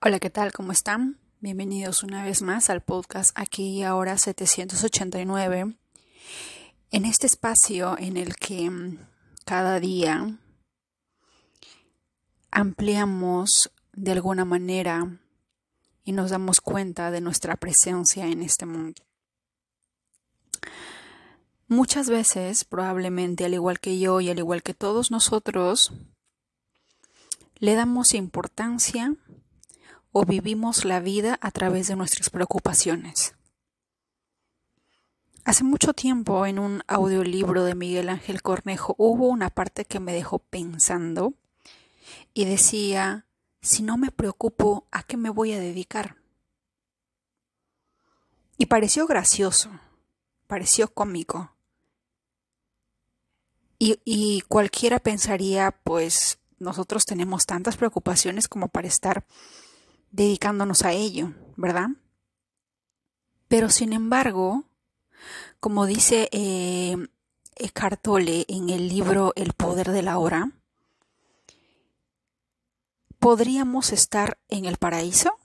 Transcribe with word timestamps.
Hola, 0.00 0.20
¿qué 0.20 0.30
tal? 0.30 0.52
¿Cómo 0.52 0.70
están? 0.70 1.18
Bienvenidos 1.40 2.04
una 2.04 2.22
vez 2.22 2.40
más 2.40 2.70
al 2.70 2.82
podcast 2.82 3.32
aquí 3.34 3.78
y 3.78 3.82
ahora 3.82 4.16
789. 4.16 5.76
En 6.92 7.04
este 7.04 7.26
espacio 7.26 7.98
en 7.98 8.16
el 8.16 8.36
que 8.36 8.70
mm, 8.70 8.98
cada 9.44 9.80
día 9.80 10.38
ampliamos 12.52 13.72
de 13.92 14.12
alguna 14.12 14.44
manera 14.44 15.18
y 16.04 16.12
nos 16.12 16.30
damos 16.30 16.60
cuenta 16.60 17.10
de 17.10 17.20
nuestra 17.20 17.56
presencia 17.56 18.28
en 18.28 18.44
este 18.44 18.66
mundo. 18.66 19.02
Muchas 21.66 22.08
veces, 22.08 22.64
probablemente, 22.64 23.46
al 23.46 23.54
igual 23.54 23.80
que 23.80 23.98
yo 23.98 24.20
y 24.20 24.30
al 24.30 24.38
igual 24.38 24.62
que 24.62 24.74
todos 24.74 25.10
nosotros, 25.10 25.92
le 27.56 27.74
damos 27.74 28.14
importancia 28.14 29.16
o 30.12 30.24
vivimos 30.24 30.84
la 30.84 31.00
vida 31.00 31.38
a 31.40 31.50
través 31.50 31.88
de 31.88 31.96
nuestras 31.96 32.30
preocupaciones. 32.30 33.34
Hace 35.44 35.64
mucho 35.64 35.94
tiempo 35.94 36.44
en 36.44 36.58
un 36.58 36.82
audiolibro 36.86 37.64
de 37.64 37.74
Miguel 37.74 38.10
Ángel 38.10 38.42
Cornejo 38.42 38.94
hubo 38.98 39.28
una 39.28 39.48
parte 39.48 39.86
que 39.86 39.98
me 39.98 40.12
dejó 40.12 40.40
pensando 40.40 41.34
y 42.34 42.44
decía, 42.44 43.24
si 43.62 43.82
no 43.82 43.96
me 43.96 44.10
preocupo, 44.10 44.86
¿a 44.90 45.02
qué 45.02 45.16
me 45.16 45.30
voy 45.30 45.52
a 45.52 45.58
dedicar? 45.58 46.16
Y 48.58 48.66
pareció 48.66 49.06
gracioso, 49.06 49.70
pareció 50.46 50.92
cómico. 50.92 51.54
Y, 53.78 54.00
y, 54.04 54.42
cualquiera 54.48 54.98
pensaría, 54.98 55.70
pues 55.84 56.40
nosotros 56.58 57.06
tenemos 57.06 57.46
tantas 57.46 57.76
preocupaciones 57.76 58.48
como 58.48 58.68
para 58.68 58.88
estar 58.88 59.24
dedicándonos 60.10 60.82
a 60.84 60.92
ello, 60.92 61.32
¿verdad? 61.56 61.88
Pero 63.48 63.70
sin 63.70 63.92
embargo, 63.92 64.64
como 65.60 65.86
dice 65.86 66.28
eh, 66.32 66.96
Eckhart 67.56 68.00
Tolle 68.02 68.44
en 68.48 68.70
el 68.70 68.88
libro 68.88 69.32
El 69.36 69.52
poder 69.54 69.90
de 69.90 70.02
la 70.02 70.18
hora, 70.18 70.52
¿podríamos 73.18 73.92
estar 73.92 74.38
en 74.48 74.64
el 74.64 74.76
paraíso? 74.76 75.38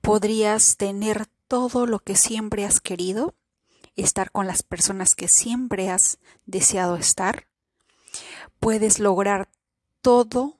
¿Podrías 0.00 0.76
tener 0.76 1.26
todo 1.48 1.86
lo 1.86 1.98
que 2.00 2.16
siempre 2.16 2.64
has 2.64 2.80
querido? 2.80 3.34
¿Estar 3.96 4.30
con 4.30 4.46
las 4.46 4.62
personas 4.62 5.14
que 5.14 5.28
siempre 5.28 5.90
has 5.90 6.18
deseado 6.46 6.96
estar? 6.96 7.46
¿Puedes 8.60 8.98
lograr 8.98 9.50
todo 10.00 10.58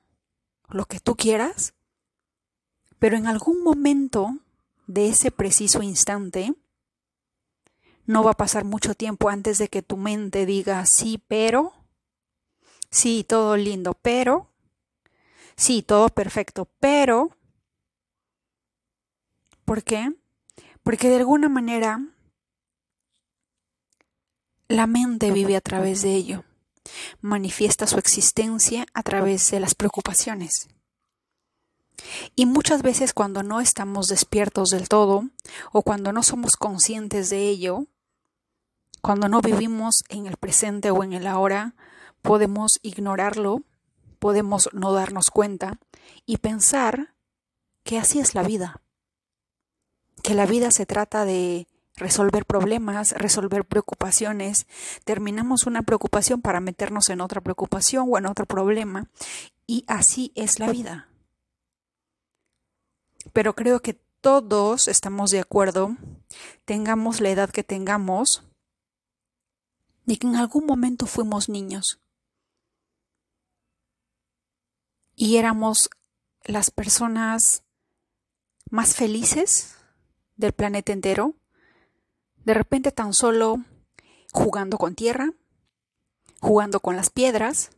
lo 0.69 0.87
que 0.87 1.01
tú 1.01 1.17
quieras? 1.17 1.75
Pero 2.99 3.17
en 3.17 3.27
algún 3.27 3.63
momento 3.63 4.39
de 4.87 5.09
ese 5.09 5.31
preciso 5.31 5.83
instante, 5.83 6.55
no 8.07 8.25
va 8.25 8.33
a 8.33 8.37
pasar 8.37 8.65
mucho 8.65 8.95
tiempo 8.95 9.29
antes 9.29 9.59
de 9.59 9.69
que 9.69 9.83
tu 9.83 9.97
mente 9.97 10.47
diga 10.47 10.85
sí, 10.87 11.23
pero, 11.29 11.75
sí, 12.91 13.23
todo 13.23 13.57
lindo, 13.57 13.95
pero, 13.95 14.51
sí, 15.57 15.83
todo 15.83 16.09
perfecto, 16.09 16.69
pero, 16.81 17.37
¿por 19.65 19.85
qué? 19.85 20.11
Porque 20.83 21.11
de 21.11 21.17
alguna 21.17 21.51
manera 21.51 22.01
la 24.69 24.87
mente 24.87 25.31
vive 25.31 25.57
a 25.57 25.61
través 25.61 26.01
de 26.01 26.15
ello, 26.15 26.45
manifiesta 27.21 27.87
su 27.87 27.99
existencia 27.99 28.87
a 28.95 29.03
través 29.03 29.51
de 29.51 29.61
las 29.61 29.75
preocupaciones. 29.75 30.69
Y 32.37 32.47
muchas 32.47 32.83
veces 32.83 33.13
cuando 33.13 33.43
no 33.43 33.61
estamos 33.61 34.09
despiertos 34.09 34.71
del 34.71 34.89
todo 34.89 35.25
o 35.73 35.83
cuando 35.83 36.13
no 36.13 36.23
somos 36.23 36.57
conscientes 36.57 37.31
de 37.31 37.49
ello, 37.49 37.87
cuando 39.03 39.29
no 39.29 39.41
vivimos 39.41 40.05
en 40.09 40.27
el 40.27 40.37
presente 40.37 40.91
o 40.91 41.05
en 41.05 41.13
el 41.13 41.27
ahora, 41.27 41.75
podemos 42.23 42.79
ignorarlo, 42.83 43.63
podemos 44.19 44.69
no 44.73 44.93
darnos 44.93 45.31
cuenta 45.31 45.79
y 46.27 46.39
pensar 46.39 47.15
que 47.85 47.99
así 47.99 48.19
es 48.19 48.35
la 48.35 48.43
vida, 48.43 48.81
que 50.23 50.35
la 50.35 50.47
vida 50.47 50.71
se 50.71 50.87
trata 50.87 51.25
de 51.25 51.67
resolver 51.95 52.45
problemas, 52.45 53.13
resolver 53.13 53.65
preocupaciones, 53.65 54.67
terminamos 55.05 55.67
una 55.67 55.83
preocupación 55.83 56.43
para 56.43 56.61
meternos 56.61 57.09
en 57.11 57.21
otra 57.21 57.41
preocupación 57.41 58.09
o 58.11 58.19
en 58.19 58.27
otro 58.27 58.47
problema 58.47 59.09
y 59.67 59.85
así 59.89 60.33
es 60.35 60.61
la 60.61 60.71
vida 60.71 61.08
pero 63.33 63.55
creo 63.55 63.81
que 63.81 63.95
todos 64.21 64.89
estamos 64.89 65.31
de 65.31 65.41
acuerdo, 65.41 65.97
tengamos 66.65 67.21
la 67.21 67.31
edad 67.31 67.51
que 67.51 67.63
tengamos, 67.63 68.45
de 70.05 70.19
que 70.19 70.27
en 70.27 70.37
algún 70.37 70.67
momento 70.67 71.07
fuimos 71.07 71.49
niños. 71.49 72.01
Y 75.15 75.37
éramos 75.37 75.91
las 76.45 76.71
personas 76.71 77.65
más 78.71 78.95
felices 78.95 79.77
del 80.37 80.53
planeta 80.53 80.93
entero, 80.93 81.35
de 82.45 82.55
repente 82.55 82.93
tan 82.93 83.13
solo 83.13 83.59
jugando 84.33 84.79
con 84.79 84.95
tierra, 84.95 85.33
jugando 86.41 86.81
con 86.81 86.97
las 86.97 87.11
piedras, 87.11 87.71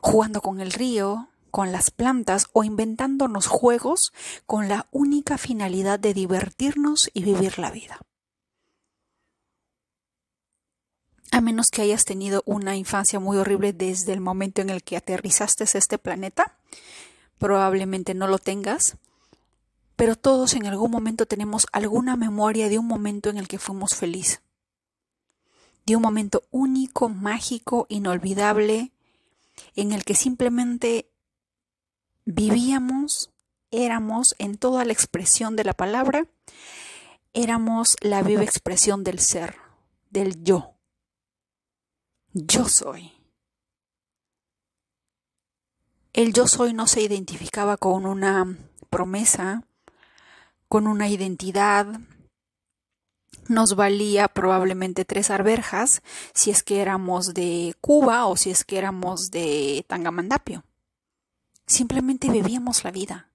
jugando 0.00 0.40
con 0.40 0.60
el 0.60 0.72
río, 0.72 1.30
con 1.56 1.72
las 1.72 1.90
plantas 1.90 2.48
o 2.52 2.64
inventándonos 2.64 3.46
juegos 3.46 4.12
con 4.44 4.68
la 4.68 4.88
única 4.90 5.38
finalidad 5.38 5.98
de 5.98 6.12
divertirnos 6.12 7.10
y 7.14 7.24
vivir 7.24 7.58
la 7.58 7.70
vida. 7.70 7.98
A 11.30 11.40
menos 11.40 11.68
que 11.70 11.80
hayas 11.80 12.04
tenido 12.04 12.42
una 12.44 12.76
infancia 12.76 13.20
muy 13.20 13.38
horrible 13.38 13.72
desde 13.72 14.12
el 14.12 14.20
momento 14.20 14.60
en 14.60 14.68
el 14.68 14.82
que 14.82 14.98
aterrizaste 14.98 15.64
este 15.64 15.96
planeta, 15.96 16.58
probablemente 17.38 18.12
no 18.12 18.26
lo 18.26 18.36
tengas, 18.36 18.98
pero 19.96 20.14
todos 20.14 20.52
en 20.52 20.66
algún 20.66 20.90
momento 20.90 21.24
tenemos 21.24 21.68
alguna 21.72 22.16
memoria 22.16 22.68
de 22.68 22.78
un 22.78 22.86
momento 22.86 23.30
en 23.30 23.38
el 23.38 23.48
que 23.48 23.58
fuimos 23.58 23.94
felices, 23.94 24.42
de 25.86 25.96
un 25.96 26.02
momento 26.02 26.42
único, 26.50 27.08
mágico, 27.08 27.86
inolvidable, 27.88 28.92
en 29.74 29.92
el 29.92 30.04
que 30.04 30.14
simplemente 30.14 31.08
vivíamos, 32.26 33.30
éramos 33.70 34.34
en 34.38 34.58
toda 34.58 34.84
la 34.84 34.92
expresión 34.92 35.56
de 35.56 35.64
la 35.64 35.72
palabra, 35.72 36.26
éramos 37.32 37.96
la 38.02 38.22
viva 38.22 38.42
expresión 38.42 39.04
del 39.04 39.20
ser, 39.20 39.56
del 40.10 40.42
yo. 40.42 40.74
Yo 42.32 42.68
soy. 42.68 43.12
El 46.12 46.32
yo 46.32 46.46
soy 46.46 46.74
no 46.74 46.86
se 46.86 47.02
identificaba 47.02 47.76
con 47.76 48.06
una 48.06 48.58
promesa, 48.90 49.64
con 50.68 50.86
una 50.86 51.08
identidad. 51.08 52.00
Nos 53.48 53.76
valía 53.76 54.28
probablemente 54.28 55.04
tres 55.04 55.30
arberjas 55.30 56.02
si 56.34 56.50
es 56.50 56.62
que 56.62 56.80
éramos 56.80 57.34
de 57.34 57.74
Cuba 57.80 58.26
o 58.26 58.36
si 58.36 58.50
es 58.50 58.64
que 58.64 58.78
éramos 58.78 59.30
de 59.30 59.84
Tangamandapio. 59.86 60.64
Simplemente 61.66 62.30
vivíamos 62.30 62.84
la 62.84 62.90
vida. 62.90 63.30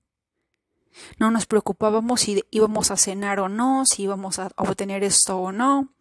No 1.20 1.32
nos 1.32 1.46
preocupábamos 1.46 2.22
si 2.22 2.44
íbamos 2.52 2.92
a 2.92 2.98
cenar 2.98 3.40
o 3.40 3.50
no, 3.50 3.86
si 3.86 4.04
íbamos 4.04 4.40
a 4.40 4.52
obtener 4.58 5.04
esto 5.04 5.38
o 5.38 5.52
no, 5.52 5.94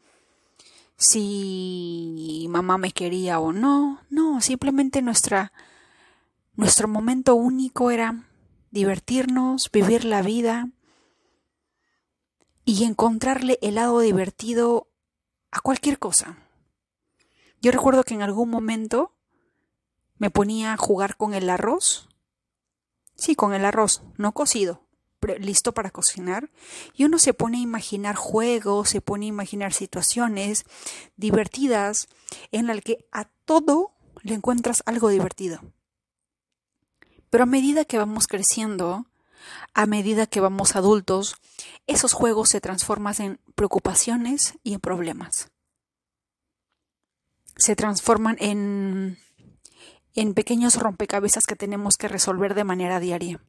si 0.97 2.47
mamá 2.51 2.79
me 2.79 2.93
quería 2.93 3.41
o 3.41 3.53
no. 3.53 4.03
No, 4.11 4.41
simplemente 4.41 5.03
nuestra, 5.03 5.53
nuestro 6.55 6.89
momento 6.89 7.35
único 7.35 7.91
era 7.91 8.29
divertirnos, 8.71 9.71
vivir 9.73 10.05
la 10.05 10.23
vida 10.23 10.69
y 12.65 12.85
encontrarle 12.85 13.59
el 13.63 13.77
lado 13.77 14.01
divertido 14.01 14.89
a 15.51 15.61
cualquier 15.61 15.99
cosa. 15.99 16.39
Yo 17.61 17.73
recuerdo 17.73 18.05
que 18.05 18.15
en 18.15 18.23
algún 18.23 18.51
momento 18.51 19.17
me 20.19 20.31
ponía 20.31 20.73
a 20.73 20.77
jugar 20.77 21.17
con 21.17 21.35
el 21.35 21.51
arroz 21.51 22.10
Sí, 23.21 23.35
con 23.35 23.53
el 23.53 23.67
arroz, 23.67 24.03
no 24.17 24.33
cocido, 24.33 24.83
listo 25.41 25.75
para 25.75 25.91
cocinar. 25.91 26.51
Y 26.95 27.05
uno 27.05 27.19
se 27.19 27.35
pone 27.35 27.59
a 27.59 27.61
imaginar 27.61 28.17
juegos, 28.17 28.89
se 28.89 29.03
pone 29.03 29.27
a 29.27 29.29
imaginar 29.29 29.75
situaciones 29.75 30.65
divertidas 31.19 32.09
en 32.51 32.67
las 32.67 32.81
que 32.81 33.05
a 33.13 33.27
todo 33.45 33.93
le 34.23 34.33
encuentras 34.33 34.83
algo 34.87 35.11
divertido. 35.11 35.61
Pero 37.29 37.43
a 37.43 37.47
medida 37.47 37.85
que 37.85 37.99
vamos 37.99 38.27
creciendo, 38.27 39.05
a 39.75 39.85
medida 39.85 40.27
que 40.27 40.41
vamos 40.41 40.75
adultos, 40.75 41.37
esos 41.87 42.15
juegos 42.15 42.49
se 42.49 42.63
transforman 42.63 43.15
en 43.19 43.41
preocupaciones 43.55 44.55
y 44.63 44.73
en 44.73 44.81
problemas. 44.81 45.51
Se 47.55 47.77
transforman 47.77 48.39
en 48.41 49.19
en 50.15 50.35
pequeños 50.35 50.77
rompecabezas 50.77 51.47
que 51.47 51.57
tenemos 51.57 51.97
que 51.97 52.09
resolver 52.09 52.55
de 52.55 52.65
manera 52.65 53.01
diaria. 53.01 53.41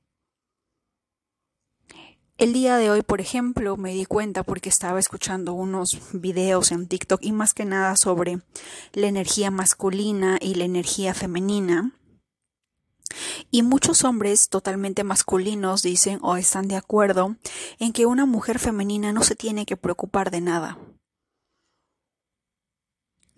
El 2.42 2.54
día 2.54 2.78
de 2.78 2.90
hoy, 2.90 3.04
por 3.04 3.22
ejemplo, 3.22 3.78
me 3.78 3.94
di 3.94 4.06
cuenta 4.06 4.42
porque 4.42 4.70
estaba 4.70 5.00
escuchando 5.00 5.54
unos 5.54 6.00
videos 6.12 6.72
en 6.72 6.88
TikTok 6.88 7.20
y 7.22 7.34
más 7.34 7.54
que 7.54 7.66
nada 7.66 7.96
sobre 7.96 8.40
la 8.94 9.06
energía 9.06 9.52
masculina 9.52 10.40
y 10.42 10.56
la 10.56 10.64
energía 10.64 11.14
femenina. 11.14 11.92
Y 13.52 13.62
muchos 13.62 14.04
hombres 14.04 14.50
totalmente 14.50 15.04
masculinos 15.04 15.84
dicen 15.84 16.18
o 16.24 16.36
están 16.36 16.68
de 16.68 16.78
acuerdo 16.78 17.36
en 17.78 17.94
que 17.94 18.08
una 18.08 18.26
mujer 18.26 18.58
femenina 18.58 19.14
no 19.14 19.22
se 19.22 19.36
tiene 19.36 19.68
que 19.68 19.78
preocupar 19.78 20.32
de 20.32 20.42
nada. 20.42 20.80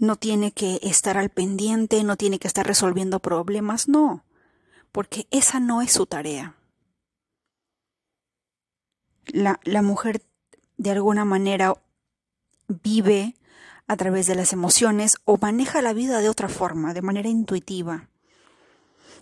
No 0.03 0.15
tiene 0.15 0.51
que 0.51 0.79
estar 0.83 1.17
al 1.17 1.29
pendiente, 1.29 2.03
no 2.03 2.17
tiene 2.17 2.39
que 2.39 2.47
estar 2.47 2.65
resolviendo 2.67 3.19
problemas, 3.19 3.87
no, 3.87 4.23
porque 4.91 5.27
esa 5.31 5.59
no 5.59 5.81
es 5.81 5.91
su 5.91 6.05
tarea 6.05 6.55
la, 9.27 9.59
la 9.63 9.81
mujer 9.81 10.21
de 10.77 10.91
alguna 10.91 11.25
manera 11.25 11.75
vive 12.67 13.35
a 13.87 13.97
través 13.97 14.27
de 14.27 14.35
las 14.35 14.53
emociones 14.53 15.17
o 15.25 15.37
maneja 15.37 15.81
la 15.81 15.93
vida 15.93 16.19
de 16.19 16.29
otra 16.29 16.49
forma, 16.49 16.93
de 16.93 17.01
manera 17.01 17.29
intuitiva. 17.29 18.09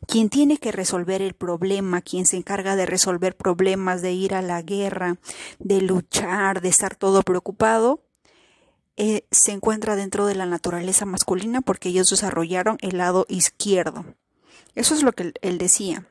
Quien 0.08 0.30
tiene 0.30 0.58
que 0.58 0.72
resolver 0.72 1.22
el 1.22 1.34
problema, 1.34 2.02
quien 2.02 2.26
se 2.26 2.38
encarga 2.38 2.76
de 2.76 2.86
resolver 2.86 3.36
problemas, 3.36 4.02
de 4.02 4.14
ir 4.14 4.34
a 4.34 4.42
la 4.42 4.62
guerra, 4.62 5.18
de 5.60 5.82
luchar, 5.82 6.62
de 6.62 6.70
estar 6.70 6.96
todo 6.96 7.22
preocupado, 7.22 8.04
eh, 8.98 9.26
se 9.32 9.52
encuentra 9.52 9.96
dentro 9.96 10.26
de 10.26 10.36
la 10.36 10.46
naturaleza 10.46 11.06
masculina 11.06 11.62
porque 11.62 11.90
ellos 11.90 12.10
desarrollaron 12.10 12.78
el 12.82 12.98
lado 12.98 13.26
izquierdo. 13.30 14.06
Eso 14.76 14.94
es 14.94 15.04
lo 15.04 15.14
que 15.14 15.34
él 15.42 15.58
decía. 15.58 16.06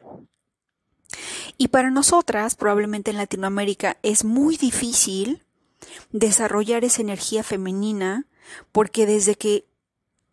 Y 1.59 1.69
para 1.69 1.91
nosotras, 1.91 2.55
probablemente 2.55 3.11
en 3.11 3.17
Latinoamérica, 3.17 3.97
es 4.03 4.25
muy 4.25 4.57
difícil 4.57 5.45
desarrollar 6.13 6.85
esa 6.85 7.03
energía 7.03 7.43
femenina 7.43 8.27
porque 8.73 9.07
desde 9.07 9.35
que 9.35 9.65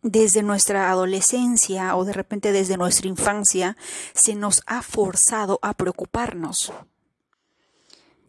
desde 0.02 0.42
nuestra 0.42 0.90
adolescencia 0.90 1.96
o 1.96 2.04
de 2.04 2.12
repente 2.12 2.52
desde 2.52 2.76
nuestra 2.76 3.08
infancia 3.08 3.76
se 4.14 4.34
nos 4.34 4.62
ha 4.66 4.82
forzado 4.82 5.58
a 5.62 5.74
preocuparnos. 5.74 6.72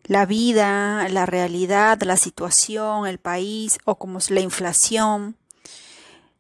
La 0.10 0.26
vida, 0.26 1.08
la 1.10 1.28
realidad, 1.28 2.02
la 2.02 2.18
situación, 2.18 3.06
el 3.06 3.20
país 3.20 3.78
o 3.86 4.00
como 4.00 4.18
la 4.30 4.40
inflación, 4.40 5.38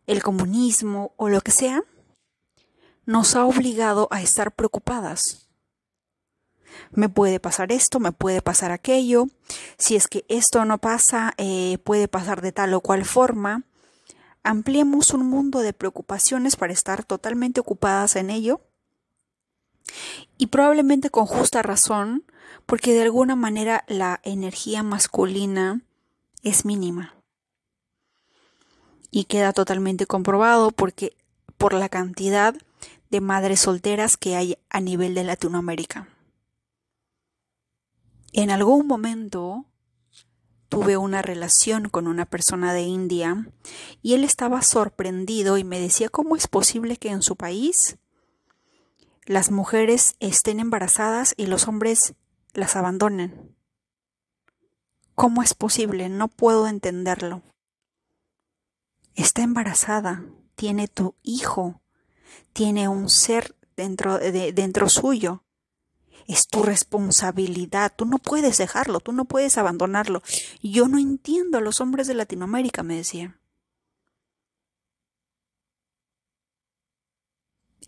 el 0.07 0.23
comunismo 0.23 1.13
o 1.17 1.29
lo 1.29 1.39
que 1.41 1.51
sea, 1.51 1.83
nos 3.05 3.35
ha 3.35 3.45
obligado 3.45 4.07
a 4.09 4.23
estar 4.23 4.55
preocupadas. 4.55 5.47
Me 6.89 7.09
puede 7.09 7.39
pasar 7.39 7.71
esto, 7.71 7.99
me 7.99 8.11
puede 8.11 8.41
pasar 8.41 8.71
aquello, 8.71 9.27
si 9.77 9.95
es 9.95 10.07
que 10.07 10.25
esto 10.29 10.65
no 10.65 10.79
pasa, 10.79 11.35
eh, 11.37 11.77
puede 11.83 12.07
pasar 12.07 12.41
de 12.41 12.51
tal 12.51 12.73
o 12.73 12.81
cual 12.81 13.05
forma. 13.05 13.65
Ampliemos 14.41 15.13
un 15.13 15.27
mundo 15.27 15.59
de 15.59 15.73
preocupaciones 15.73 16.55
para 16.55 16.73
estar 16.73 17.03
totalmente 17.03 17.59
ocupadas 17.59 18.15
en 18.15 18.31
ello. 18.31 18.61
Y 20.39 20.47
probablemente 20.47 21.11
con 21.11 21.27
justa 21.27 21.61
razón, 21.61 22.23
porque 22.69 22.93
de 22.93 23.01
alguna 23.01 23.35
manera 23.35 23.83
la 23.87 24.19
energía 24.21 24.83
masculina 24.83 25.81
es 26.43 26.65
mínima. 26.65 27.15
Y 29.09 29.23
queda 29.23 29.53
totalmente 29.53 30.05
comprobado 30.05 30.69
porque 30.69 31.17
por 31.57 31.73
la 31.73 31.89
cantidad 31.89 32.53
de 33.09 33.21
madres 33.21 33.61
solteras 33.61 34.17
que 34.17 34.35
hay 34.35 34.59
a 34.69 34.81
nivel 34.81 35.15
de 35.15 35.23
Latinoamérica. 35.23 36.09
En 38.33 38.51
algún 38.51 38.85
momento 38.85 39.65
tuve 40.69 40.95
una 40.95 41.23
relación 41.23 41.89
con 41.89 42.05
una 42.05 42.27
persona 42.27 42.71
de 42.71 42.83
India 42.83 43.47
y 44.03 44.13
él 44.13 44.23
estaba 44.23 44.61
sorprendido 44.61 45.57
y 45.57 45.63
me 45.63 45.79
decía 45.79 46.09
cómo 46.09 46.35
es 46.35 46.47
posible 46.47 46.97
que 46.97 47.09
en 47.09 47.23
su 47.23 47.35
país 47.35 47.97
las 49.25 49.49
mujeres 49.49 50.13
estén 50.19 50.59
embarazadas 50.59 51.33
y 51.35 51.47
los 51.47 51.67
hombres 51.67 52.13
las 52.53 52.75
abandonen. 52.75 53.55
¿Cómo 55.15 55.43
es 55.43 55.53
posible? 55.53 56.09
No 56.09 56.27
puedo 56.27 56.67
entenderlo. 56.67 57.41
Está 59.15 59.41
embarazada, 59.41 60.23
tiene 60.55 60.87
tu 60.87 61.15
hijo, 61.23 61.81
tiene 62.53 62.87
un 62.87 63.09
ser 63.09 63.55
dentro, 63.75 64.17
de, 64.17 64.53
dentro 64.53 64.87
suyo 64.87 65.43
es 66.29 66.47
tu 66.47 66.61
responsabilidad, 66.61 67.91
tú 67.95 68.05
no 68.05 68.19
puedes 68.19 68.59
dejarlo, 68.59 68.99
tú 68.99 69.13
no 69.13 69.25
puedes 69.25 69.57
abandonarlo. 69.57 70.21
Yo 70.61 70.87
no 70.87 70.99
entiendo 70.99 71.57
a 71.57 71.61
los 71.61 71.81
hombres 71.81 72.05
de 72.05 72.13
Latinoamérica, 72.13 72.83
me 72.83 72.95
decía. 72.95 73.39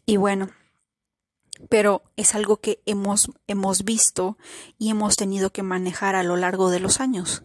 Y 0.07 0.17
bueno, 0.17 0.49
pero 1.69 2.03
es 2.15 2.35
algo 2.35 2.57
que 2.57 2.81
hemos, 2.85 3.31
hemos 3.47 3.83
visto 3.83 4.37
y 4.77 4.89
hemos 4.89 5.15
tenido 5.15 5.51
que 5.51 5.63
manejar 5.63 6.15
a 6.15 6.23
lo 6.23 6.37
largo 6.37 6.69
de 6.69 6.79
los 6.79 6.99
años. 6.99 7.43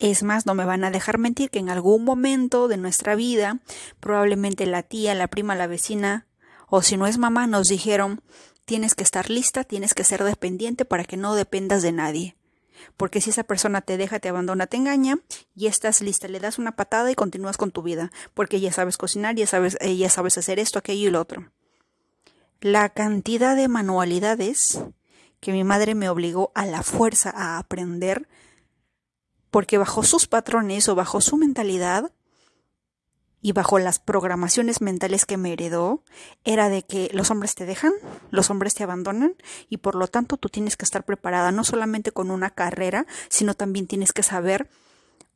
Es 0.00 0.22
más, 0.22 0.44
no 0.44 0.54
me 0.54 0.64
van 0.64 0.84
a 0.84 0.90
dejar 0.90 1.18
mentir 1.18 1.50
que 1.50 1.60
en 1.60 1.70
algún 1.70 2.04
momento 2.04 2.68
de 2.68 2.76
nuestra 2.76 3.14
vida, 3.14 3.60
probablemente 4.00 4.66
la 4.66 4.82
tía, 4.82 5.14
la 5.14 5.28
prima, 5.28 5.54
la 5.54 5.66
vecina, 5.66 6.26
o 6.68 6.82
si 6.82 6.96
no 6.96 7.06
es 7.06 7.18
mamá, 7.18 7.46
nos 7.46 7.68
dijeron, 7.68 8.20
tienes 8.64 8.94
que 8.94 9.04
estar 9.04 9.30
lista, 9.30 9.64
tienes 9.64 9.94
que 9.94 10.04
ser 10.04 10.24
dependiente 10.24 10.84
para 10.84 11.04
que 11.04 11.16
no 11.16 11.34
dependas 11.34 11.82
de 11.82 11.92
nadie. 11.92 12.36
Porque 12.96 13.20
si 13.20 13.30
esa 13.30 13.44
persona 13.44 13.80
te 13.80 13.96
deja, 13.96 14.18
te 14.18 14.28
abandona, 14.28 14.66
te 14.66 14.76
engaña, 14.76 15.18
y 15.54 15.68
estás 15.68 16.00
lista, 16.00 16.28
le 16.28 16.40
das 16.40 16.58
una 16.58 16.76
patada 16.76 17.10
y 17.10 17.14
continúas 17.14 17.56
con 17.56 17.70
tu 17.70 17.82
vida, 17.82 18.10
porque 18.34 18.60
ya 18.60 18.72
sabes 18.72 18.96
cocinar, 18.96 19.36
ya 19.36 19.46
sabes, 19.46 19.78
eh, 19.80 19.96
ya 19.96 20.10
sabes 20.10 20.36
hacer 20.38 20.58
esto, 20.58 20.78
aquello 20.78 21.08
y 21.08 21.12
lo 21.12 21.20
otro. 21.20 21.52
La 22.64 22.88
cantidad 22.88 23.56
de 23.56 23.68
manualidades 23.68 24.80
que 25.40 25.52
mi 25.52 25.64
madre 25.64 25.94
me 25.94 26.08
obligó 26.08 26.50
a 26.54 26.64
la 26.64 26.82
fuerza 26.82 27.28
a 27.28 27.58
aprender, 27.58 28.26
porque 29.50 29.76
bajo 29.76 30.02
sus 30.02 30.26
patrones 30.26 30.88
o 30.88 30.94
bajo 30.94 31.20
su 31.20 31.36
mentalidad, 31.36 32.10
y 33.42 33.52
bajo 33.52 33.78
las 33.78 33.98
programaciones 33.98 34.80
mentales 34.80 35.26
que 35.26 35.36
me 35.36 35.52
heredó 35.52 36.04
era 36.42 36.70
de 36.70 36.84
que 36.84 37.10
los 37.12 37.30
hombres 37.30 37.54
te 37.54 37.66
dejan, 37.66 37.92
los 38.30 38.48
hombres 38.48 38.72
te 38.72 38.82
abandonan 38.82 39.34
y 39.68 39.76
por 39.76 39.94
lo 39.94 40.06
tanto 40.06 40.38
tú 40.38 40.48
tienes 40.48 40.78
que 40.78 40.86
estar 40.86 41.04
preparada 41.04 41.52
no 41.52 41.64
solamente 41.64 42.12
con 42.12 42.30
una 42.30 42.48
carrera, 42.48 43.06
sino 43.28 43.52
también 43.52 43.86
tienes 43.86 44.14
que 44.14 44.22
saber 44.22 44.70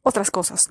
otras 0.02 0.30
cosas. 0.30 0.70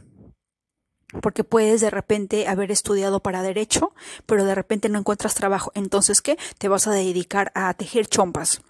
Porque 1.22 1.44
puedes 1.44 1.82
de 1.82 1.90
repente 1.90 2.48
haber 2.48 2.72
estudiado 2.72 3.22
para 3.22 3.42
derecho, 3.42 3.94
pero 4.26 4.44
de 4.44 4.56
repente 4.56 4.90
no 4.90 5.00
encuentras 5.00 5.36
trabajo. 5.36 5.72
Entonces, 5.74 6.22
¿qué? 6.22 6.38
Te 6.58 6.68
vas 6.68 6.88
a 6.88 6.92
dedicar 6.92 7.52
a 7.56 7.74
tejer 7.74 8.08
chompas, 8.08 8.62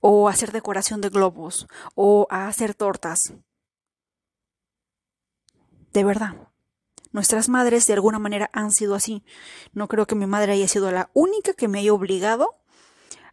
o 0.00 0.28
a 0.28 0.32
hacer 0.32 0.52
decoración 0.52 1.00
de 1.00 1.08
globos, 1.08 1.66
o 1.94 2.26
a 2.30 2.48
hacer 2.48 2.74
tortas. 2.74 3.32
De 5.92 6.04
verdad. 6.04 6.34
Nuestras 7.10 7.48
madres 7.48 7.86
de 7.86 7.94
alguna 7.94 8.18
manera 8.18 8.50
han 8.52 8.70
sido 8.70 8.94
así. 8.94 9.24
No 9.72 9.88
creo 9.88 10.06
que 10.06 10.14
mi 10.14 10.26
madre 10.26 10.52
haya 10.52 10.68
sido 10.68 10.90
la 10.92 11.10
única 11.14 11.54
que 11.54 11.66
me 11.66 11.78
haya 11.78 11.94
obligado 11.94 12.56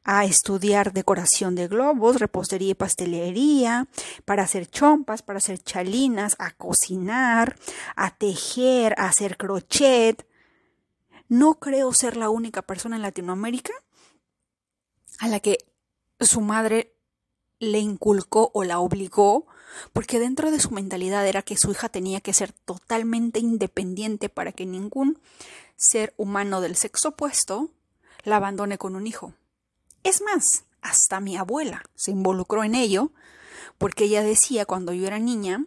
a 0.06 0.24
estudiar 0.24 0.94
decoración 0.94 1.56
de 1.56 1.68
globos, 1.68 2.20
repostería 2.20 2.70
y 2.70 2.76
pastelería, 2.76 3.88
para 4.24 4.44
hacer 4.44 4.68
chompas, 4.68 5.24
para 5.24 5.40
hacer 5.40 5.58
chalinas, 5.58 6.36
a 6.38 6.52
cocinar, 6.52 7.58
a 7.96 8.16
tejer, 8.16 8.94
a 8.98 9.08
hacer 9.08 9.36
crochet. 9.36 10.26
No 11.28 11.56
creo 11.56 11.92
ser 11.92 12.18
la 12.18 12.30
única 12.30 12.62
persona 12.62 12.96
en 12.96 13.02
Latinoamérica 13.02 13.74
a 15.20 15.28
la 15.28 15.40
que 15.40 15.58
su 16.20 16.40
madre 16.40 16.94
le 17.60 17.80
inculcó 17.80 18.52
o 18.54 18.64
la 18.64 18.80
obligó 18.80 19.48
porque 19.92 20.20
dentro 20.20 20.52
de 20.52 20.60
su 20.60 20.72
mentalidad 20.72 21.28
era 21.28 21.42
que 21.42 21.58
su 21.58 21.72
hija 21.72 21.90
tenía 21.90 22.22
que 22.22 22.34
ser 22.34 22.52
totalmente 22.52 23.40
independiente 23.40 24.30
para 24.30 24.52
que 24.52 24.66
ningún 24.68 25.20
ser 25.76 26.14
humano 26.16 26.62
del 26.62 26.76
sexo 26.76 27.10
opuesto 27.10 27.72
la 28.24 28.38
abandone 28.38 28.78
con 28.78 28.96
un 28.96 29.08
hijo. 29.08 29.34
Es 30.06 30.22
más, 30.22 30.66
hasta 30.84 31.20
mi 31.20 31.36
abuela 31.36 31.82
se 31.96 32.12
involucró 32.12 32.64
en 32.64 32.76
ello, 32.76 33.12
porque 33.80 34.04
ella 34.04 34.22
decía 34.22 34.68
cuando 34.68 34.94
yo 34.94 35.08
era 35.08 35.18
niña, 35.18 35.66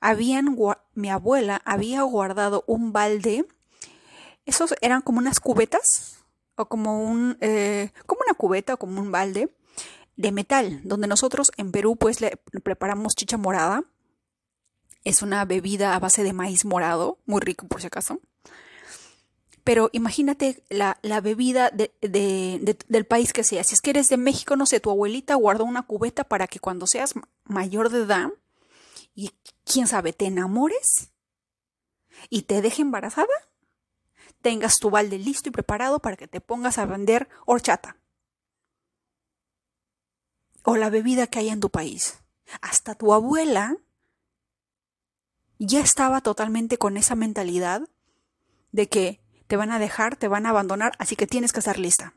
habían 0.00 0.56
mi 0.94 1.10
abuela 1.10 1.60
había 1.64 2.02
guardado 2.02 2.62
un 2.68 2.92
balde, 2.92 3.44
esos 4.46 4.76
eran 4.80 5.02
como 5.02 5.18
unas 5.18 5.40
cubetas, 5.40 6.18
o 6.54 6.66
como 6.66 7.02
un, 7.02 7.38
eh, 7.40 7.90
como 8.06 8.20
una 8.24 8.34
cubeta 8.34 8.74
o 8.74 8.76
como 8.76 9.00
un 9.00 9.10
balde, 9.10 9.52
de 10.14 10.30
metal, 10.30 10.80
donde 10.84 11.08
nosotros 11.08 11.50
en 11.56 11.72
Perú 11.72 11.96
pues 11.96 12.20
le 12.20 12.36
preparamos 12.62 13.16
chicha 13.16 13.36
morada. 13.36 13.82
Es 15.02 15.22
una 15.22 15.44
bebida 15.44 15.96
a 15.96 15.98
base 15.98 16.22
de 16.22 16.32
maíz 16.32 16.64
morado, 16.64 17.18
muy 17.26 17.40
rico 17.40 17.66
por 17.66 17.80
si 17.80 17.88
acaso. 17.88 18.20
Pero 19.70 19.88
imagínate 19.92 20.64
la, 20.68 20.98
bebida 21.20 21.70
del 21.70 23.06
país 23.06 23.32
que 23.32 23.44
sea. 23.44 23.62
Si 23.62 23.74
es 23.74 23.80
que 23.80 23.90
eres 23.90 24.08
de 24.08 24.16
México, 24.16 24.56
no 24.56 24.66
sé, 24.66 24.80
tu 24.80 24.90
abuelita 24.90 25.36
guardó 25.36 25.64
una 25.64 25.84
cubeta 25.84 26.24
para 26.24 26.48
que 26.48 26.58
cuando 26.58 26.88
seas 26.88 27.14
mayor 27.44 27.88
de 27.88 28.02
edad 28.02 28.30
y 29.14 29.30
quién 29.64 29.86
sabe, 29.86 30.12
te 30.12 30.26
enamores 30.26 31.12
y 32.30 32.42
te 32.42 32.62
deje 32.62 32.82
embarazada, 32.82 33.28
tengas 34.42 34.80
tu 34.80 34.90
balde 34.90 35.20
listo 35.20 35.50
y 35.50 35.52
preparado 35.52 36.00
para 36.00 36.16
que 36.16 36.26
te 36.26 36.40
pongas 36.40 36.76
a 36.78 36.86
vender 36.86 37.28
horchata 37.46 37.96
o 40.64 40.74
la 40.76 40.90
bebida 40.90 41.28
que 41.28 41.38
hay 41.38 41.48
en 41.48 41.60
tu 41.60 41.70
país. 41.70 42.18
Hasta 42.60 42.96
tu 42.96 43.14
abuela 43.14 43.76
ya 45.60 45.78
estaba 45.78 46.22
totalmente 46.22 46.76
con 46.76 46.96
esa 46.96 47.14
mentalidad 47.14 47.88
de 48.72 48.88
que 48.88 49.20
te 49.50 49.56
van 49.56 49.72
a 49.72 49.80
dejar, 49.80 50.14
te 50.14 50.28
van 50.28 50.46
a 50.46 50.50
abandonar, 50.50 50.92
así 51.00 51.16
que 51.16 51.26
tienes 51.26 51.52
que 51.52 51.58
estar 51.58 51.76
lista. 51.76 52.14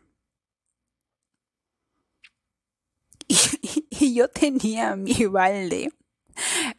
Y, 3.99 4.13
yo 4.13 4.27
tenía 4.27 4.95
mi 4.95 5.25
balde, 5.25 5.91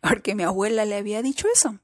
porque 0.00 0.34
mi 0.34 0.44
abuela 0.44 0.84
le 0.84 0.96
había 0.96 1.22
dicho 1.22 1.48
eso. 1.52 1.80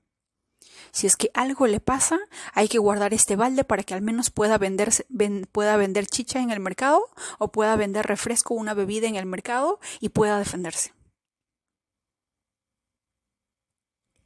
Si 0.93 1.07
es 1.09 1.17
que 1.17 1.31
algo 1.35 1.67
le 1.67 1.81
pasa, 1.81 2.19
hay 2.53 2.69
que 2.69 2.79
guardar 2.79 3.15
este 3.15 3.35
balde 3.37 3.65
para 3.65 3.83
que 3.83 3.95
al 3.95 4.03
menos 4.03 4.31
pueda, 4.31 4.61
pueda 5.50 5.77
vender 5.77 6.07
chicha 6.07 6.41
en 6.41 6.50
el 6.50 6.61
mercado 6.61 7.09
o 7.39 7.50
pueda 7.50 7.75
vender 7.75 8.07
refresco, 8.07 8.55
una 8.55 8.75
bebida 8.75 9.09
en 9.09 9.17
el 9.17 9.27
mercado 9.27 9.81
y 9.99 10.11
pueda 10.11 10.39
defenderse. 10.39 10.93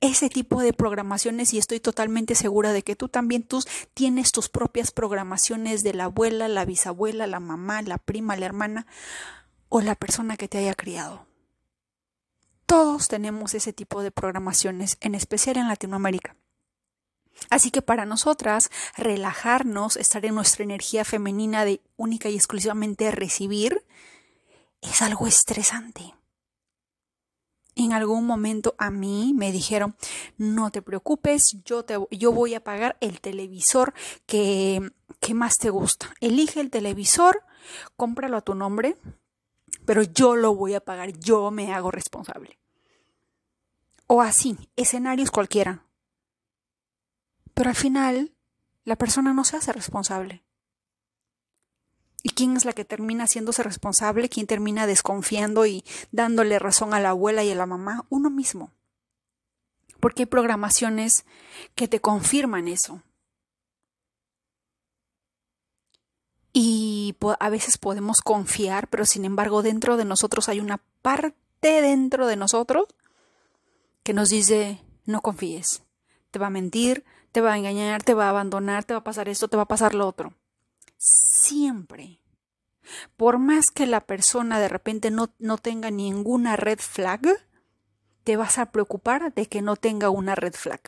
Ese 0.07 0.29
tipo 0.29 0.61
de 0.61 0.73
programaciones 0.73 1.55
y 1.55 1.59
estoy 1.59 1.81
totalmente 1.81 2.35
segura 2.35 2.73
de 2.73 2.83
que 2.83 2.97
tú 2.97 3.09
también 3.09 3.43
tú 3.43 3.63
tienes 3.95 4.33
tus 4.33 4.49
propias 4.49 4.91
programaciones 4.91 5.83
de 5.83 5.95
la 5.95 6.05
abuela, 6.05 6.49
la 6.49 6.65
bisabuela, 6.65 7.27
la 7.27 7.41
mamá, 7.41 7.81
la 7.83 7.99
prima, 7.99 8.37
la 8.37 8.47
hermana 8.47 8.87
o 9.69 9.81
la 9.81 9.95
persona 9.95 10.37
que 10.37 10.49
te 10.49 10.59
haya 10.59 10.75
criado. 10.75 11.27
Todos 12.67 13.09
tenemos 13.09 13.55
ese 13.55 13.73
tipo 13.73 14.03
de 14.03 14.11
programaciones, 14.11 14.97
en 15.01 15.15
especial 15.15 15.57
en 15.57 15.69
Latinoamérica. 15.69 16.37
Así 17.51 17.71
que 17.71 17.83
para 17.83 18.05
nosotras, 18.05 18.71
relajarnos, 18.97 19.97
estar 19.97 20.25
en 20.25 20.35
nuestra 20.35 20.65
energía 20.65 21.05
femenina 21.05 21.65
de 21.65 21.81
única 21.97 22.29
y 22.29 22.37
exclusivamente 22.37 23.11
recibir, 23.11 23.85
es 24.83 25.03
algo 25.03 25.27
estresante. 25.27 26.15
En 27.77 27.93
algún 27.93 28.27
momento 28.27 28.75
a 28.79 28.91
mí 28.91 29.33
me 29.35 29.51
dijeron, 29.51 29.97
no 30.37 30.71
te 30.71 30.83
preocupes, 30.83 31.57
yo, 31.65 31.85
te, 31.85 31.97
yo 32.11 32.33
voy 32.33 32.55
a 32.55 32.63
pagar 32.63 32.97
el 33.01 33.21
televisor 33.21 33.95
que, 34.27 34.93
que 35.21 35.35
más 35.35 35.59
te 35.59 35.71
gusta. 35.71 36.15
Elige 36.21 36.61
el 36.61 36.71
televisor, 36.71 37.43
cómpralo 37.97 38.37
a 38.37 38.43
tu 38.43 38.55
nombre, 38.55 38.97
pero 39.85 40.03
yo 40.03 40.37
lo 40.37 40.55
voy 40.55 40.75
a 40.75 40.81
pagar, 40.81 41.19
yo 41.19 41.51
me 41.51 41.73
hago 41.73 41.91
responsable. 41.91 42.59
O 44.07 44.23
así, 44.23 44.57
escenarios 44.77 45.31
cualquiera. 45.31 45.85
Pero 47.55 47.71
al 47.71 47.77
final, 47.77 48.35
la 48.85 48.97
persona 48.97 49.33
no 49.33 49.45
se 49.45 49.57
hace 49.57 49.73
responsable. 49.73 50.44
¿Y 52.27 52.31
quién 52.31 52.57
es 52.57 52.65
la 52.65 52.73
que 52.73 52.87
termina 52.87 53.25
haciéndose 53.25 53.63
responsable? 53.63 54.31
¿Quién 54.31 54.47
termina 54.47 54.87
desconfiando 54.87 55.67
y 55.67 55.85
dándole 56.11 56.59
razón 56.59 56.95
a 56.95 56.99
la 56.99 57.11
abuela 57.11 57.45
y 57.45 57.51
a 57.51 57.55
la 57.55 57.67
mamá? 57.67 58.07
Uno 58.09 58.31
mismo. 58.31 58.73
Porque 60.01 60.23
hay 60.23 60.27
programaciones 60.27 61.27
que 61.75 61.87
te 61.87 62.01
confirman 62.01 62.67
eso. 62.67 63.03
Y 66.55 67.15
a 67.41 67.51
veces 67.51 67.77
podemos 67.77 68.23
confiar, 68.23 68.89
pero 68.89 69.05
sin 69.05 69.27
embargo 69.27 69.63
dentro 69.63 69.99
de 69.99 70.07
nosotros 70.07 70.49
hay 70.49 70.61
una 70.61 70.81
parte 71.03 71.83
dentro 71.83 72.27
de 72.27 72.37
nosotros 72.37 72.87
que 74.03 74.15
nos 74.15 74.31
dice, 74.31 74.81
no 75.05 75.21
confíes, 75.21 75.83
te 76.31 76.39
va 76.39 76.47
a 76.47 76.51
mentir, 76.51 77.05
te 77.33 77.43
va 77.43 77.53
a 77.53 77.59
engañar, 77.59 78.03
te 78.03 78.15
va 78.15 78.27
a 78.27 78.31
abandonar, 78.31 78.85
te 78.85 78.95
va 78.95 79.01
a 79.01 79.05
pasar 79.05 79.29
esto, 79.29 79.49
te 79.49 79.59
va 79.59 79.65
a 79.65 79.69
pasar 79.69 79.95
lo 79.95 80.09
otro. 80.09 80.33
Siempre. 81.05 82.23
Por 83.19 83.39
más 83.39 83.71
que 83.71 83.87
la 83.87 84.01
persona 84.01 84.59
de 84.59 84.71
repente 84.71 85.11
no, 85.11 85.35
no 85.39 85.59
tenga 85.59 85.91
ninguna 85.91 86.57
red 86.57 86.79
flag, 86.79 87.21
te 88.23 88.39
vas 88.39 88.57
a 88.57 88.73
preocupar 88.73 89.35
de 89.35 89.45
que 89.45 89.61
no 89.61 89.77
tenga 89.77 90.09
una 90.09 90.35
red 90.35 90.55
flag. 90.55 90.81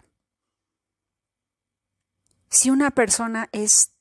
Si 2.48 2.70
una 2.70 2.92
persona 2.92 3.50
es 3.52 3.92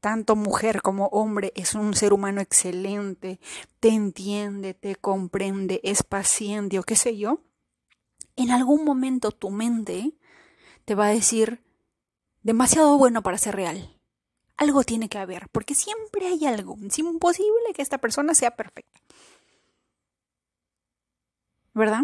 tanto 0.00 0.36
mujer 0.36 0.82
como 0.82 1.06
hombre, 1.06 1.54
es 1.56 1.74
un 1.74 1.94
ser 1.94 2.12
humano 2.12 2.42
excelente, 2.42 3.40
te 3.80 3.88
entiende, 3.88 4.74
te 4.74 4.96
comprende, 4.96 5.80
es 5.84 6.02
paciente 6.02 6.78
o 6.80 6.82
qué 6.82 6.96
sé 6.96 7.16
yo, 7.16 7.40
en 8.36 8.50
algún 8.50 8.84
momento 8.84 9.30
tu 9.30 9.48
mente 9.48 10.18
te 10.84 10.94
va 10.94 11.06
a 11.06 11.14
decir, 11.14 11.64
demasiado 12.42 12.98
bueno 12.98 13.22
para 13.22 13.38
ser 13.38 13.56
real. 13.56 14.01
Algo 14.62 14.84
tiene 14.84 15.08
que 15.08 15.18
haber, 15.18 15.48
porque 15.50 15.74
siempre 15.74 16.28
hay 16.28 16.46
algo. 16.46 16.76
Es 16.86 16.96
imposible 17.00 17.74
que 17.74 17.82
esta 17.82 17.98
persona 17.98 18.32
sea 18.32 18.52
perfecta. 18.52 19.00
¿Verdad? 21.74 22.02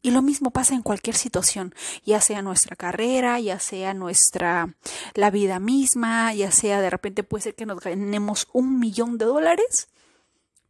Y 0.00 0.10
lo 0.12 0.22
mismo 0.22 0.50
pasa 0.50 0.74
en 0.74 0.80
cualquier 0.80 1.14
situación, 1.14 1.74
ya 2.06 2.22
sea 2.22 2.40
nuestra 2.40 2.74
carrera, 2.74 3.38
ya 3.38 3.58
sea 3.58 3.92
nuestra 3.92 4.76
la 5.12 5.30
vida 5.30 5.60
misma, 5.60 6.32
ya 6.32 6.50
sea 6.52 6.80
de 6.80 6.88
repente 6.88 7.22
puede 7.22 7.42
ser 7.42 7.54
que 7.54 7.66
nos 7.66 7.80
ganemos 7.80 8.48
un 8.54 8.78
millón 8.80 9.18
de 9.18 9.26
dólares, 9.26 9.88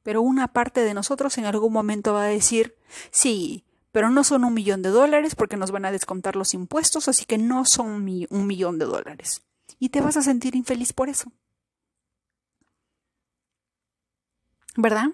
pero 0.02 0.20
una 0.20 0.48
parte 0.48 0.80
de 0.80 0.94
nosotros 0.94 1.38
en 1.38 1.44
algún 1.44 1.72
momento 1.72 2.12
va 2.12 2.24
a 2.24 2.26
decir, 2.26 2.74
sí, 3.12 3.64
pero 3.92 4.10
no 4.10 4.24
son 4.24 4.42
un 4.42 4.52
millón 4.52 4.82
de 4.82 4.88
dólares 4.88 5.36
porque 5.36 5.56
nos 5.56 5.70
van 5.70 5.84
a 5.84 5.92
descontar 5.92 6.34
los 6.34 6.54
impuestos, 6.54 7.06
así 7.06 7.24
que 7.24 7.38
no 7.38 7.66
son 7.66 8.04
un 8.30 8.46
millón 8.48 8.80
de 8.80 8.84
dólares. 8.86 9.42
Y 9.78 9.90
te 9.90 10.00
vas 10.00 10.16
a 10.16 10.22
sentir 10.22 10.56
infeliz 10.56 10.92
por 10.92 11.08
eso. 11.08 11.32
¿Verdad? 14.76 15.08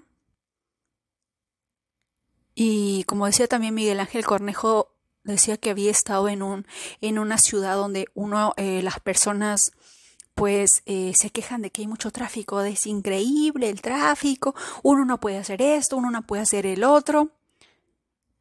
Y 2.54 3.04
como 3.04 3.26
decía 3.26 3.48
también 3.48 3.74
Miguel 3.74 4.00
Ángel 4.00 4.24
Cornejo, 4.24 4.94
decía 5.24 5.56
que 5.56 5.70
había 5.70 5.90
estado 5.90 6.28
en, 6.28 6.42
un, 6.42 6.66
en 7.00 7.18
una 7.18 7.38
ciudad 7.38 7.76
donde 7.76 8.06
uno, 8.14 8.52
eh, 8.56 8.82
las 8.82 9.00
personas 9.00 9.72
pues 10.34 10.82
eh, 10.86 11.12
se 11.14 11.30
quejan 11.30 11.62
de 11.62 11.70
que 11.70 11.82
hay 11.82 11.88
mucho 11.88 12.10
tráfico, 12.10 12.60
es 12.62 12.86
increíble 12.86 13.70
el 13.70 13.80
tráfico, 13.80 14.54
uno 14.82 15.04
no 15.04 15.20
puede 15.20 15.38
hacer 15.38 15.62
esto, 15.62 15.96
uno 15.96 16.10
no 16.10 16.22
puede 16.22 16.42
hacer 16.42 16.66
el 16.66 16.82
otro. 16.84 17.30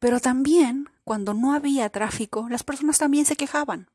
Pero 0.00 0.20
también, 0.20 0.90
cuando 1.04 1.34
no 1.34 1.54
había 1.54 1.88
tráfico, 1.88 2.48
las 2.50 2.64
personas 2.64 2.98
también 2.98 3.24
se 3.24 3.36
quejaban. 3.36 3.88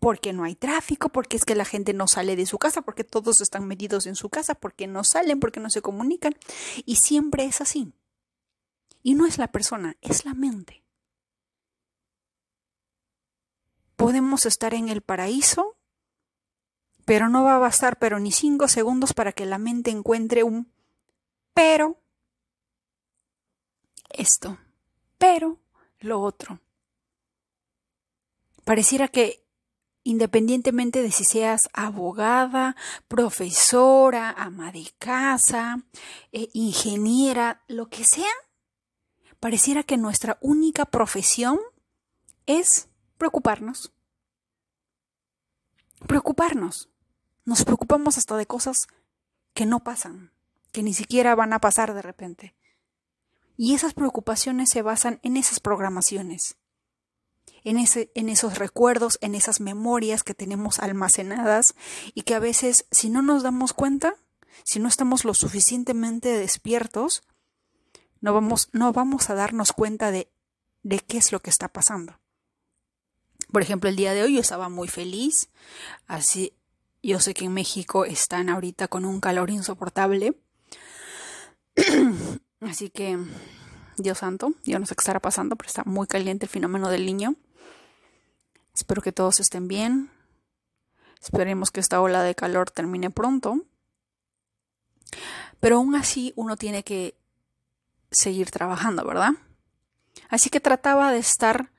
Porque 0.00 0.32
no 0.32 0.44
hay 0.44 0.54
tráfico, 0.54 1.08
porque 1.08 1.36
es 1.36 1.44
que 1.44 1.54
la 1.54 1.64
gente 1.64 1.92
no 1.92 2.06
sale 2.06 2.36
de 2.36 2.46
su 2.46 2.58
casa, 2.58 2.82
porque 2.82 3.04
todos 3.04 3.40
están 3.40 3.66
metidos 3.66 4.06
en 4.06 4.14
su 4.14 4.28
casa, 4.28 4.54
porque 4.54 4.86
no 4.86 5.02
salen, 5.02 5.40
porque 5.40 5.60
no 5.60 5.70
se 5.70 5.82
comunican. 5.82 6.34
Y 6.84 6.96
siempre 6.96 7.44
es 7.44 7.60
así. 7.60 7.92
Y 9.02 9.14
no 9.14 9.26
es 9.26 9.38
la 9.38 9.48
persona, 9.48 9.96
es 10.00 10.24
la 10.24 10.34
mente. 10.34 10.84
Podemos 13.96 14.46
estar 14.46 14.74
en 14.74 14.88
el 14.88 15.02
paraíso, 15.02 15.76
pero 17.04 17.28
no 17.28 17.42
va 17.42 17.56
a 17.56 17.58
bastar 17.58 17.98
pero 17.98 18.20
ni 18.20 18.30
cinco 18.30 18.68
segundos 18.68 19.12
para 19.12 19.32
que 19.32 19.46
la 19.46 19.58
mente 19.58 19.90
encuentre 19.90 20.44
un 20.44 20.72
pero. 21.54 22.00
Esto 24.10 24.58
pero 25.18 25.58
lo 25.98 26.20
otro. 26.20 26.60
Pareciera 28.64 29.08
que 29.08 29.44
independientemente 30.08 31.02
de 31.02 31.10
si 31.10 31.24
seas 31.24 31.68
abogada, 31.74 32.76
profesora, 33.08 34.30
ama 34.30 34.72
de 34.72 34.90
casa, 34.98 35.82
eh, 36.32 36.48
ingeniera, 36.54 37.62
lo 37.68 37.90
que 37.90 38.06
sea, 38.06 38.32
pareciera 39.38 39.82
que 39.82 39.98
nuestra 39.98 40.38
única 40.40 40.86
profesión 40.86 41.60
es 42.46 42.88
preocuparnos. 43.18 43.92
Preocuparnos. 46.06 46.88
Nos 47.44 47.64
preocupamos 47.66 48.16
hasta 48.16 48.38
de 48.38 48.46
cosas 48.46 48.86
que 49.52 49.66
no 49.66 49.84
pasan, 49.84 50.32
que 50.72 50.82
ni 50.82 50.94
siquiera 50.94 51.34
van 51.34 51.52
a 51.52 51.60
pasar 51.60 51.92
de 51.92 52.00
repente. 52.00 52.54
Y 53.58 53.74
esas 53.74 53.92
preocupaciones 53.92 54.70
se 54.70 54.80
basan 54.80 55.20
en 55.22 55.36
esas 55.36 55.60
programaciones, 55.60 56.56
en, 57.68 57.76
ese, 57.76 58.10
en 58.14 58.30
esos 58.30 58.58
recuerdos, 58.58 59.18
en 59.20 59.34
esas 59.34 59.60
memorias 59.60 60.22
que 60.22 60.34
tenemos 60.34 60.78
almacenadas 60.78 61.74
y 62.14 62.22
que 62.22 62.34
a 62.34 62.38
veces, 62.38 62.86
si 62.90 63.10
no 63.10 63.20
nos 63.20 63.42
damos 63.42 63.74
cuenta, 63.74 64.14
si 64.64 64.80
no 64.80 64.88
estamos 64.88 65.26
lo 65.26 65.34
suficientemente 65.34 66.30
despiertos, 66.30 67.22
no 68.20 68.32
vamos, 68.32 68.70
no 68.72 68.92
vamos 68.94 69.28
a 69.28 69.34
darnos 69.34 69.72
cuenta 69.72 70.10
de, 70.10 70.30
de 70.82 70.98
qué 71.00 71.18
es 71.18 71.30
lo 71.30 71.40
que 71.40 71.50
está 71.50 71.68
pasando. 71.68 72.18
Por 73.52 73.60
ejemplo, 73.60 73.90
el 73.90 73.96
día 73.96 74.14
de 74.14 74.22
hoy 74.22 74.34
yo 74.34 74.40
estaba 74.40 74.70
muy 74.70 74.88
feliz, 74.88 75.50
así 76.06 76.54
Yo 77.02 77.20
sé 77.20 77.34
que 77.34 77.44
en 77.44 77.52
México 77.52 78.06
están 78.06 78.48
ahorita 78.48 78.88
con 78.88 79.04
un 79.04 79.20
calor 79.20 79.50
insoportable. 79.50 80.34
Así 82.60 82.90
que, 82.90 83.16
Dios 83.98 84.18
santo, 84.18 84.52
yo 84.64 84.80
no 84.80 84.86
sé 84.86 84.96
qué 84.96 85.02
estará 85.02 85.20
pasando, 85.20 85.54
pero 85.54 85.68
está 85.68 85.84
muy 85.84 86.08
caliente 86.08 86.46
el 86.46 86.50
fenómeno 86.50 86.88
del 86.88 87.06
niño. 87.06 87.36
Espero 88.78 89.02
que 89.02 89.10
todos 89.10 89.40
estén 89.40 89.66
bien. 89.66 90.08
Esperemos 91.20 91.72
que 91.72 91.80
esta 91.80 92.00
ola 92.00 92.22
de 92.22 92.36
calor 92.36 92.70
termine 92.70 93.10
pronto. 93.10 93.64
Pero 95.58 95.78
aún 95.78 95.96
así 95.96 96.32
uno 96.36 96.56
tiene 96.56 96.84
que 96.84 97.16
seguir 98.12 98.52
trabajando, 98.52 99.04
¿verdad? 99.04 99.32
Así 100.28 100.48
que 100.48 100.60
trataba 100.60 101.10
de 101.10 101.18
estar 101.18 101.72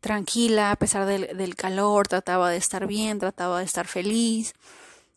tranquila 0.00 0.72
a 0.72 0.76
pesar 0.76 1.06
del, 1.06 1.54
calor, 1.54 2.08
trataba 2.08 2.50
de 2.50 2.56
estar 2.56 2.88
bien, 2.88 3.20
trataba 3.20 3.60
de 3.60 3.66
estar 3.66 3.86
feliz. 3.86 4.54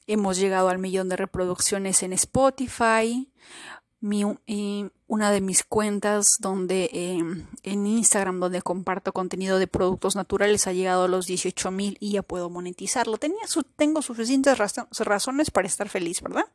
Hemos 0.06 0.38
llegado 0.38 0.70
al 0.70 0.78
millón 0.78 1.10
de 1.10 1.16
reproducciones 1.16 2.04
en 2.04 2.14
Spotify. 2.14 3.28
Una 5.08 5.32
de 5.32 5.42
mis 5.42 5.64
cuentas 5.64 6.36
donde 6.40 6.90
em, 6.92 7.46
en 7.64 7.88
Instagram 7.88 8.40
donde 8.40 8.62
comparto 8.62 9.14
contenido 9.14 9.58
de 9.58 9.68
productos 9.68 10.16
naturales 10.16 10.68
ha 10.68 10.74
llegado 10.74 11.06
a 11.06 11.08
los 11.08 11.28
18 11.28 11.72
mil 11.72 11.98
y 12.00 12.12
ya 12.12 12.24
puedo 12.24 12.50
monetizarlo. 12.50 13.18
Tengo 13.18 14.02
suficientes 14.02 14.58
razones 14.58 15.52
para 15.52 15.68
estar 15.68 15.88
feliz, 15.88 16.22
¿verdad? 16.22 16.46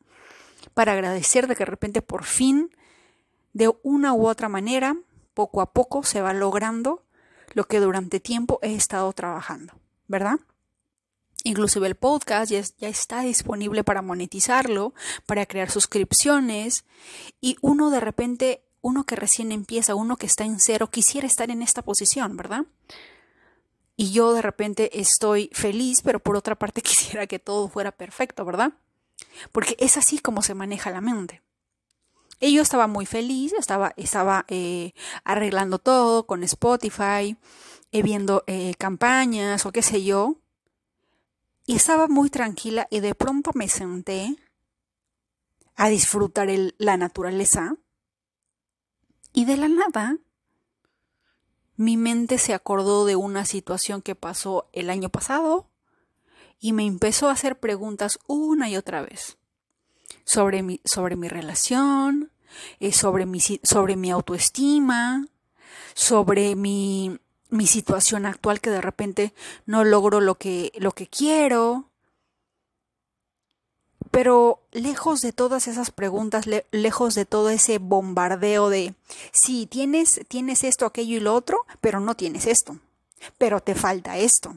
Para 0.75 0.93
agradecer 0.93 1.47
de 1.47 1.57
que 1.57 1.65
de 1.65 1.71
repente 1.71 2.03
por 2.03 2.25
fin, 2.25 2.71
de 3.55 3.73
una 3.83 4.13
u 4.13 4.29
otra 4.29 4.49
manera, 4.49 4.97
poco 5.35 5.63
a 5.63 5.73
poco 5.73 6.03
se 6.03 6.21
va 6.21 6.35
logrando 6.35 7.03
lo 7.55 7.65
que 7.65 7.81
durante 7.81 8.21
tiempo 8.21 8.59
he 8.63 8.75
estado 8.75 9.13
trabajando, 9.13 9.75
¿verdad? 10.09 10.39
Inclusive 11.45 11.87
el 11.87 11.97
podcast 11.97 12.51
ya, 12.53 12.89
está 12.89 13.23
disponible 13.23 13.85
para 13.85 14.03
monetizarlo, 14.03 14.95
para 15.27 15.47
crear 15.47 15.71
suscripciones 15.71 16.85
y 17.41 17.57
uno 17.61 17.91
de 17.91 18.01
repente, 18.01 18.63
uno 18.81 19.05
que 19.05 19.17
recién 19.17 19.53
empieza, 19.53 19.95
uno 19.95 20.17
que 20.17 20.27
está 20.27 20.45
en 20.45 20.61
cero, 20.61 20.89
quisiera 20.91 21.27
estar 21.27 21.51
en 21.51 21.63
esta 21.63 21.83
posición, 21.83 22.37
¿verdad? 22.37 22.67
Y 23.97 24.13
yo 24.13 24.33
de 24.33 24.43
repente 24.43 25.01
estoy 25.01 25.51
feliz, 25.53 26.03
pero 26.03 26.21
por 26.21 26.37
otra 26.37 26.57
parte 26.57 26.83
quisiera 26.83 27.27
que 27.27 27.39
todo 27.39 27.69
fuera 27.69 27.93
perfecto, 27.93 28.45
¿verdad? 28.45 28.73
Porque 29.51 29.77
es 29.79 29.97
así 29.97 30.19
como 30.19 30.43
se 30.43 30.55
maneja 30.55 30.91
la 30.91 31.01
mente. 31.01 31.43
Y 32.41 32.55
yo 32.55 32.63
estaba 32.63 32.89
muy 32.89 33.07
feliz, 33.07 33.53
estaba, 33.53 33.95
estaba 33.97 34.45
eh, 34.49 34.95
arreglando 35.23 35.79
todo 35.79 36.27
con 36.27 36.43
Spotify, 36.43 37.37
eh, 37.93 38.03
viendo 38.03 38.43
eh, 38.49 38.75
campañas 38.79 39.65
o 39.65 39.71
qué 39.71 39.83
sé 39.83 40.03
yo. 40.03 40.42
Y 41.67 41.77
estaba 41.77 42.09
muy 42.09 42.31
tranquila 42.31 42.89
y 42.91 43.01
de 43.01 43.15
pronto 43.15 43.53
me 43.55 43.69
senté 43.69 44.37
a 45.77 45.89
disfrutar 45.89 46.49
la 46.79 46.97
naturaleza. 46.97 47.77
Y 49.33 49.45
de 49.45 49.57
la 49.57 49.69
nada, 49.69 50.19
mi 51.77 51.97
mente 51.97 52.39
se 52.39 52.55
acordó 52.55 53.07
de 53.07 53.17
una 53.17 53.45
situación 53.45 54.03
que 54.03 54.15
pasó 54.15 54.69
el 54.73 54.91
año 54.91 55.09
pasado 55.09 55.69
y 56.61 56.73
me 56.73 56.87
empezó 56.87 57.29
a 57.29 57.33
hacer 57.33 57.59
preguntas 57.59 58.19
una 58.27 58.69
y 58.69 58.77
otra 58.77 59.03
vez 59.03 59.39
sobre 60.25 60.63
mi, 60.63 60.81
sobre 60.85 61.17
mi 61.17 61.29
relación, 61.29 62.31
eh, 62.79 62.93
sobre, 62.93 63.27
mi, 63.27 63.41
sobre 63.41 63.97
mi 63.97 64.11
autoestima, 64.11 65.27
sobre 65.95 66.55
mi, 66.55 67.19
mi 67.53 67.67
situación 67.67 68.25
actual 68.25 68.63
que 68.63 68.71
de 68.71 68.81
repente 68.81 69.35
no 69.67 69.85
logro 69.85 70.21
lo 70.21 70.37
que, 70.37 70.73
lo 70.79 70.93
que 70.93 71.07
quiero. 71.07 71.85
Pero 74.11 74.63
lejos 74.73 75.21
de 75.21 75.33
todas 75.33 75.69
esas 75.69 75.91
preguntas, 75.91 76.47
lejos 76.71 77.15
de 77.15 77.27
todo 77.27 77.51
ese 77.51 77.77
bombardeo 77.79 78.71
de, 78.71 78.95
sí, 79.33 79.67
tienes, 79.67 80.23
tienes 80.29 80.65
esto, 80.65 80.87
aquello 80.87 81.19
y 81.19 81.21
lo 81.21 81.35
otro, 81.35 81.67
pero 81.83 82.01
no 82.01 82.15
tienes 82.15 82.47
esto, 82.47 82.79
pero 83.37 83.61
te 83.61 83.75
falta 83.75 84.17
esto, 84.17 84.57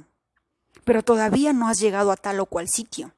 pero 0.86 1.04
todavía 1.04 1.52
no 1.52 1.68
has 1.68 1.80
llegado 1.80 2.12
a 2.14 2.18
tal 2.18 2.40
o 2.40 2.46
cual 2.46 2.70
sitio. 2.70 3.12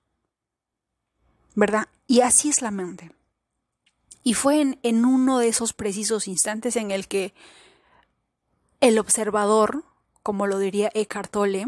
¿Verdad? 1.54 1.88
Y 2.08 2.21
así 2.21 2.49
es 2.49 2.63
la 2.63 2.71
mente. 2.71 3.12
Y 4.23 4.34
fue 4.34 4.60
en, 4.60 4.80
en 4.82 5.06
uno 5.06 5.38
de 5.38 5.49
esos 5.49 5.73
precisos 5.73 6.28
instantes 6.28 6.75
en 6.75 6.91
el 6.91 7.08
que 7.08 7.34
el 8.80 9.00
observador, 9.00 9.84
como 10.24 10.48
lo 10.48 10.60
diría 10.60 10.92
Eckhart 10.94 11.32
Tolle, 11.32 11.68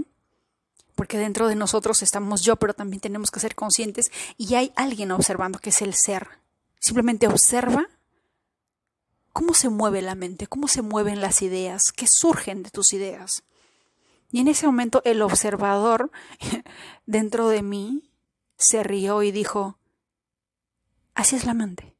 porque 0.95 1.17
dentro 1.17 1.47
de 1.47 1.55
nosotros 1.55 2.01
estamos 2.03 2.41
yo, 2.41 2.57
pero 2.57 2.73
también 2.73 2.99
tenemos 2.99 3.31
que 3.31 3.39
ser 3.39 3.55
conscientes 3.55 4.11
y 4.37 4.55
hay 4.55 4.73
alguien 4.75 5.11
observando 5.11 5.59
que 5.59 5.69
es 5.69 5.81
el 5.81 5.93
ser. 5.93 6.27
Simplemente 6.79 7.27
observa 7.27 7.87
cómo 9.31 9.53
se 9.53 9.69
mueve 9.69 10.01
la 10.01 10.15
mente, 10.15 10.47
cómo 10.47 10.67
se 10.67 10.81
mueven 10.81 11.21
las 11.21 11.41
ideas, 11.41 11.93
qué 11.93 12.05
surgen 12.05 12.63
de 12.63 12.69
tus 12.69 12.91
ideas. 12.91 13.43
Y 14.31 14.41
en 14.41 14.47
ese 14.49 14.65
momento 14.65 15.01
el 15.05 15.21
observador 15.21 16.11
dentro 17.05 17.47
de 17.47 17.61
mí 17.61 18.11
se 18.57 18.83
rió 18.83 19.23
y 19.23 19.31
dijo, 19.31 19.77
así 21.15 21.35
es 21.37 21.45
la 21.45 21.53
mente. 21.53 21.95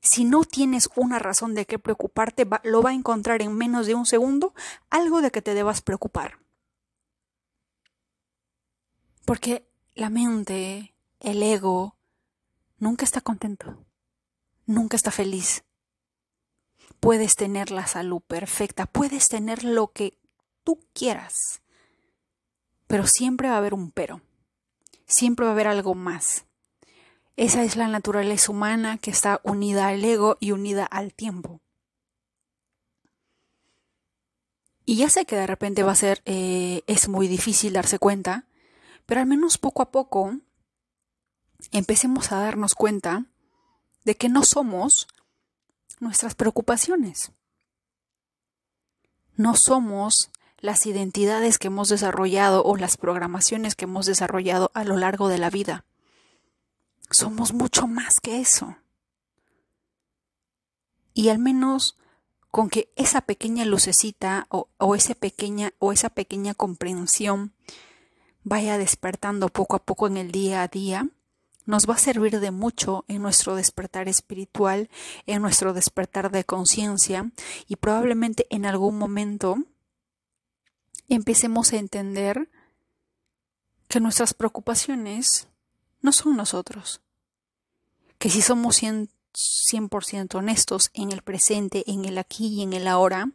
Si 0.00 0.24
no 0.24 0.44
tienes 0.44 0.88
una 0.96 1.18
razón 1.18 1.54
de 1.54 1.66
qué 1.66 1.78
preocuparte, 1.78 2.46
lo 2.64 2.82
va 2.82 2.90
a 2.90 2.94
encontrar 2.94 3.42
en 3.42 3.54
menos 3.54 3.86
de 3.86 3.94
un 3.94 4.06
segundo 4.06 4.54
algo 4.88 5.20
de 5.20 5.30
que 5.30 5.42
te 5.42 5.54
debas 5.54 5.82
preocupar. 5.82 6.38
Porque 9.26 9.70
la 9.94 10.08
mente, 10.08 10.94
el 11.20 11.42
ego, 11.42 11.96
nunca 12.78 13.04
está 13.04 13.20
contento, 13.20 13.84
nunca 14.66 14.96
está 14.96 15.10
feliz. 15.10 15.64
Puedes 16.98 17.36
tener 17.36 17.70
la 17.70 17.86
salud 17.86 18.22
perfecta, 18.22 18.86
puedes 18.86 19.28
tener 19.28 19.64
lo 19.64 19.92
que 19.92 20.18
tú 20.64 20.80
quieras, 20.94 21.62
pero 22.86 23.06
siempre 23.06 23.48
va 23.48 23.54
a 23.54 23.58
haber 23.58 23.74
un 23.74 23.90
pero, 23.90 24.22
siempre 25.06 25.44
va 25.44 25.52
a 25.52 25.54
haber 25.54 25.68
algo 25.68 25.94
más. 25.94 26.46
Esa 27.40 27.64
es 27.64 27.76
la 27.76 27.88
naturaleza 27.88 28.52
humana 28.52 28.98
que 28.98 29.10
está 29.10 29.40
unida 29.44 29.88
al 29.88 30.04
ego 30.04 30.36
y 30.40 30.52
unida 30.52 30.84
al 30.84 31.14
tiempo. 31.14 31.62
Y 34.84 34.96
ya 34.96 35.08
sé 35.08 35.24
que 35.24 35.36
de 35.36 35.46
repente 35.46 35.82
va 35.82 35.92
a 35.92 35.94
ser, 35.94 36.20
eh, 36.26 36.82
es 36.86 37.08
muy 37.08 37.28
difícil 37.28 37.72
darse 37.72 37.98
cuenta, 37.98 38.44
pero 39.06 39.22
al 39.22 39.26
menos 39.26 39.56
poco 39.56 39.80
a 39.80 39.90
poco 39.90 40.36
empecemos 41.72 42.30
a 42.30 42.40
darnos 42.40 42.74
cuenta 42.74 43.24
de 44.04 44.16
que 44.16 44.28
no 44.28 44.42
somos 44.42 45.08
nuestras 45.98 46.34
preocupaciones. 46.34 47.32
No 49.34 49.56
somos 49.56 50.30
las 50.58 50.84
identidades 50.84 51.56
que 51.56 51.68
hemos 51.68 51.88
desarrollado 51.88 52.62
o 52.64 52.76
las 52.76 52.98
programaciones 52.98 53.76
que 53.76 53.86
hemos 53.86 54.04
desarrollado 54.04 54.70
a 54.74 54.84
lo 54.84 54.98
largo 54.98 55.28
de 55.28 55.38
la 55.38 55.48
vida. 55.48 55.86
Somos 57.10 57.52
mucho 57.52 57.86
más 57.86 58.20
que 58.20 58.40
eso. 58.40 58.76
Y 61.12 61.28
al 61.28 61.38
menos 61.38 61.98
con 62.50 62.68
que 62.68 62.92
esa 62.96 63.20
pequeña 63.20 63.64
lucecita 63.64 64.46
o, 64.48 64.94
esa 64.94 65.14
pequeña 65.14 65.72
o 65.78 65.92
esa 65.92 66.10
pequeña 66.10 66.54
comprensión 66.54 67.52
vaya 68.42 68.78
despertando 68.78 69.48
poco 69.48 69.76
a 69.76 69.84
poco 69.84 70.06
en 70.06 70.16
el 70.16 70.32
día 70.32 70.62
a 70.62 70.68
día, 70.68 71.08
nos 71.66 71.88
va 71.88 71.94
a 71.94 71.98
servir 71.98 72.40
de 72.40 72.50
mucho 72.50 73.04
en 73.06 73.22
nuestro 73.22 73.54
despertar 73.54 74.08
espiritual, 74.08 74.88
en 75.26 75.42
nuestro 75.42 75.72
despertar 75.72 76.30
de 76.30 76.44
conciencia 76.44 77.30
y 77.68 77.76
probablemente 77.76 78.46
en 78.50 78.66
algún 78.66 78.98
momento 78.98 79.56
empecemos 81.08 81.72
a 81.72 81.76
entender 81.76 82.48
que 83.88 84.00
nuestras 84.00 84.34
preocupaciones 84.34 85.49
no 86.00 86.12
son 86.12 86.36
nosotros. 86.36 87.00
Que 88.18 88.30
si 88.30 88.42
somos 88.42 88.82
100%, 88.82 90.34
honestos 90.34 90.90
en 90.94 91.12
el 91.12 91.22
presente, 91.22 91.84
en 91.86 92.04
el 92.04 92.18
aquí 92.18 92.48
y 92.48 92.62
en 92.62 92.72
el 92.72 92.88
ahora, 92.88 93.30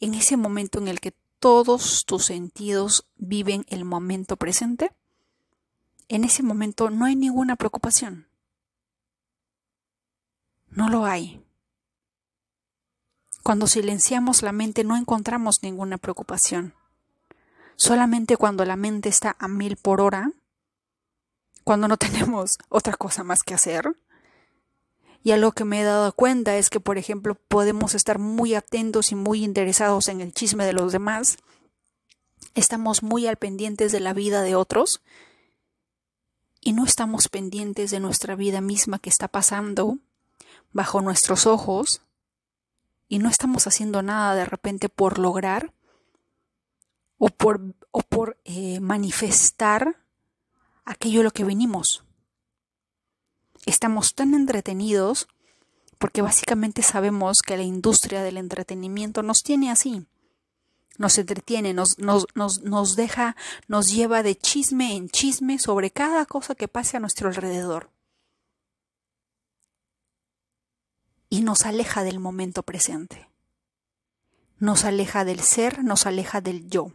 en 0.00 0.14
ese 0.14 0.36
momento 0.36 0.78
en 0.78 0.88
el 0.88 1.00
que 1.00 1.14
todos 1.38 2.04
tus 2.04 2.26
sentidos 2.26 3.06
viven 3.16 3.64
el 3.68 3.84
momento 3.84 4.36
presente, 4.36 4.92
en 6.08 6.24
ese 6.24 6.42
momento 6.42 6.90
no 6.90 7.04
hay 7.04 7.16
ninguna 7.16 7.56
preocupación. 7.56 8.26
No 10.70 10.88
lo 10.88 11.04
hay. 11.04 11.42
Cuando 13.42 13.66
silenciamos 13.66 14.42
la 14.42 14.52
mente 14.52 14.84
no 14.84 14.96
encontramos 14.96 15.62
ninguna 15.62 15.98
preocupación. 15.98 16.74
Solamente 17.76 18.36
cuando 18.36 18.64
la 18.64 18.76
mente 18.76 19.08
está 19.08 19.36
a 19.38 19.48
mil 19.48 19.76
por 19.76 20.00
hora 20.00 20.32
cuando 21.64 21.88
no 21.88 21.96
tenemos 21.98 22.58
otra 22.68 22.94
cosa 22.94 23.24
más 23.24 23.42
que 23.42 23.54
hacer. 23.54 23.96
Y 25.22 25.32
algo 25.32 25.52
que 25.52 25.64
me 25.64 25.80
he 25.80 25.84
dado 25.84 26.12
cuenta 26.12 26.56
es 26.56 26.70
que, 26.70 26.80
por 26.80 26.96
ejemplo, 26.96 27.34
podemos 27.34 27.94
estar 27.94 28.18
muy 28.18 28.54
atentos 28.54 29.12
y 29.12 29.14
muy 29.14 29.44
interesados 29.44 30.08
en 30.08 30.22
el 30.22 30.32
chisme 30.32 30.64
de 30.64 30.72
los 30.72 30.92
demás 30.92 31.36
Estamos 32.54 33.02
muy 33.02 33.26
al 33.26 33.36
pendientes 33.36 33.92
de 33.92 34.00
la 34.00 34.12
vida 34.12 34.42
de 34.42 34.56
otros 34.56 35.02
y 36.60 36.72
no 36.72 36.84
estamos 36.84 37.28
pendientes 37.28 37.90
de 37.90 38.00
nuestra 38.00 38.34
vida 38.34 38.60
misma 38.60 38.98
que 38.98 39.08
está 39.08 39.28
pasando 39.28 39.98
bajo 40.72 41.00
nuestros 41.00 41.46
ojos 41.46 42.02
y 43.08 43.18
no 43.18 43.28
estamos 43.28 43.66
haciendo 43.66 44.02
nada 44.02 44.34
de 44.34 44.44
repente 44.44 44.88
por 44.88 45.18
lograr 45.18 45.72
o 47.18 47.28
por, 47.28 47.60
o 47.92 48.02
por 48.02 48.36
eh, 48.44 48.80
manifestar 48.80 49.96
aquello 50.90 51.20
a 51.20 51.24
lo 51.24 51.30
que 51.30 51.44
venimos. 51.44 52.04
Estamos 53.66 54.14
tan 54.14 54.34
entretenidos 54.34 55.28
porque 55.98 56.22
básicamente 56.22 56.82
sabemos 56.82 57.42
que 57.42 57.56
la 57.56 57.62
industria 57.62 58.22
del 58.22 58.38
entretenimiento 58.38 59.22
nos 59.22 59.42
tiene 59.42 59.70
así. 59.70 60.06
Nos 60.98 61.18
entretiene, 61.18 61.72
nos, 61.72 61.98
nos, 61.98 62.26
nos, 62.34 62.62
nos 62.62 62.96
deja, 62.96 63.36
nos 63.68 63.92
lleva 63.92 64.22
de 64.22 64.36
chisme 64.36 64.96
en 64.96 65.08
chisme 65.08 65.58
sobre 65.58 65.90
cada 65.90 66.26
cosa 66.26 66.54
que 66.54 66.68
pase 66.68 66.96
a 66.96 67.00
nuestro 67.00 67.28
alrededor. 67.28 67.90
Y 71.28 71.42
nos 71.42 71.64
aleja 71.64 72.02
del 72.02 72.18
momento 72.18 72.62
presente. 72.62 73.28
Nos 74.58 74.84
aleja 74.84 75.24
del 75.24 75.40
ser, 75.40 75.84
nos 75.84 76.06
aleja 76.06 76.40
del 76.40 76.68
yo. 76.68 76.92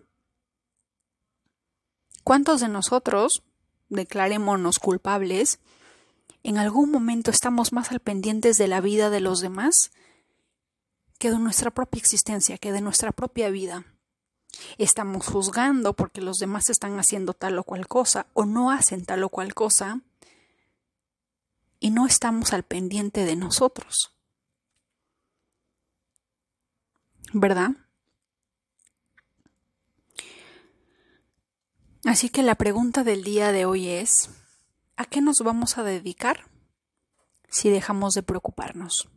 ¿Cuántos 2.23 2.59
de 2.59 2.69
nosotros, 2.69 3.43
declarémonos 3.89 4.79
culpables, 4.79 5.59
en 6.43 6.57
algún 6.57 6.91
momento 6.91 7.31
estamos 7.31 7.73
más 7.73 7.91
al 7.91 7.99
pendientes 7.99 8.57
de 8.57 8.67
la 8.67 8.81
vida 8.81 9.09
de 9.09 9.19
los 9.19 9.41
demás 9.41 9.91
que 11.17 11.31
de 11.31 11.39
nuestra 11.39 11.71
propia 11.71 11.99
existencia, 11.99 12.57
que 12.57 12.71
de 12.71 12.81
nuestra 12.81 13.11
propia 13.11 13.49
vida? 13.49 13.85
Estamos 14.77 15.27
juzgando 15.27 15.95
porque 15.95 16.21
los 16.21 16.37
demás 16.37 16.69
están 16.69 16.99
haciendo 16.99 17.33
tal 17.33 17.57
o 17.57 17.63
cual 17.63 17.87
cosa 17.87 18.27
o 18.33 18.45
no 18.45 18.71
hacen 18.71 19.05
tal 19.05 19.23
o 19.23 19.29
cual 19.29 19.53
cosa 19.53 20.01
y 21.79 21.91
no 21.91 22.05
estamos 22.05 22.53
al 22.53 22.63
pendiente 22.63 23.25
de 23.25 23.35
nosotros. 23.35 24.15
¿Verdad? 27.33 27.71
Así 32.05 32.29
que 32.29 32.43
la 32.43 32.53
pregunta 32.53 33.03
del 33.03 33.23
día 33.23 33.51
de 33.51 33.65
hoy 33.65 33.89
es, 33.89 34.29
¿a 34.95 35.05
qué 35.05 35.21
nos 35.21 35.39
vamos 35.39 35.79
a 35.79 35.83
dedicar 35.83 36.47
si 37.49 37.69
dejamos 37.71 38.13
de 38.13 38.21
preocuparnos? 38.21 39.09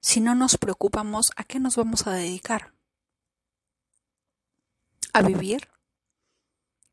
Si 0.00 0.22
no 0.22 0.34
nos 0.34 0.56
preocupamos, 0.56 1.32
¿a 1.36 1.44
qué 1.44 1.60
nos 1.60 1.76
vamos 1.76 2.06
a 2.06 2.12
dedicar? 2.12 2.72
¿A 5.12 5.20
vivir 5.20 5.68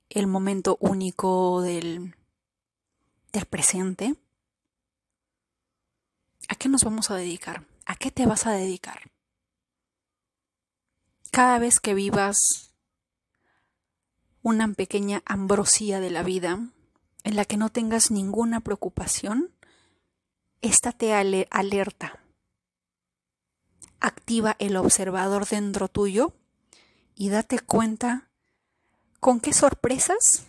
el 0.09 0.27
momento 0.27 0.77
único 0.81 1.61
del, 1.61 2.13
del 3.31 3.45
presente? 3.45 4.15
¿A 6.49 6.55
qué 6.55 6.67
nos 6.67 6.83
vamos 6.83 7.09
a 7.09 7.15
dedicar? 7.15 7.65
¿A 7.85 7.95
qué 7.95 8.11
te 8.11 8.25
vas 8.25 8.47
a 8.47 8.51
dedicar? 8.51 9.12
Cada 11.33 11.57
vez 11.57 11.79
que 11.79 11.95
vivas 11.95 12.75
una 14.43 14.71
pequeña 14.71 15.23
ambrosía 15.25 15.99
de 15.99 16.11
la 16.11 16.21
vida 16.21 16.59
en 17.23 17.35
la 17.35 17.43
que 17.43 17.57
no 17.57 17.69
tengas 17.69 18.11
ninguna 18.11 18.59
preocupación, 18.59 19.49
estate 20.61 21.11
alerta. 21.49 22.19
Activa 23.99 24.55
el 24.59 24.77
observador 24.77 25.47
dentro 25.47 25.87
tuyo 25.87 26.33
y 27.15 27.29
date 27.29 27.57
cuenta 27.57 28.29
con 29.19 29.39
qué 29.39 29.53
sorpresas 29.53 30.45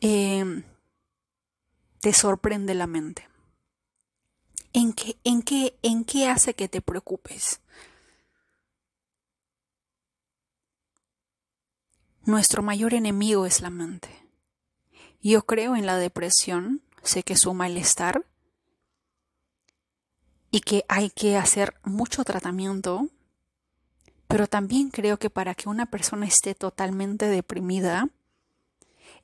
em, 0.00 0.62
te 2.00 2.14
sorprende 2.14 2.74
la 2.74 2.86
mente. 2.86 3.28
¿En 4.72 4.94
qué, 4.94 5.18
en, 5.22 5.42
qué, 5.42 5.76
¿En 5.82 6.06
qué 6.06 6.30
hace 6.30 6.54
que 6.54 6.68
te 6.68 6.80
preocupes? 6.80 7.60
Nuestro 12.24 12.62
mayor 12.62 12.94
enemigo 12.94 13.46
es 13.46 13.60
la 13.60 13.70
mente. 13.70 14.08
Yo 15.20 15.44
creo 15.44 15.74
en 15.74 15.86
la 15.86 15.96
depresión, 15.96 16.80
sé 17.02 17.24
que 17.24 17.32
es 17.32 17.46
un 17.46 17.56
malestar 17.56 18.24
y 20.52 20.60
que 20.60 20.84
hay 20.88 21.10
que 21.10 21.36
hacer 21.36 21.74
mucho 21.82 22.22
tratamiento, 22.22 23.08
pero 24.28 24.46
también 24.46 24.90
creo 24.90 25.18
que 25.18 25.30
para 25.30 25.56
que 25.56 25.68
una 25.68 25.86
persona 25.86 26.26
esté 26.26 26.54
totalmente 26.54 27.26
deprimida 27.26 28.08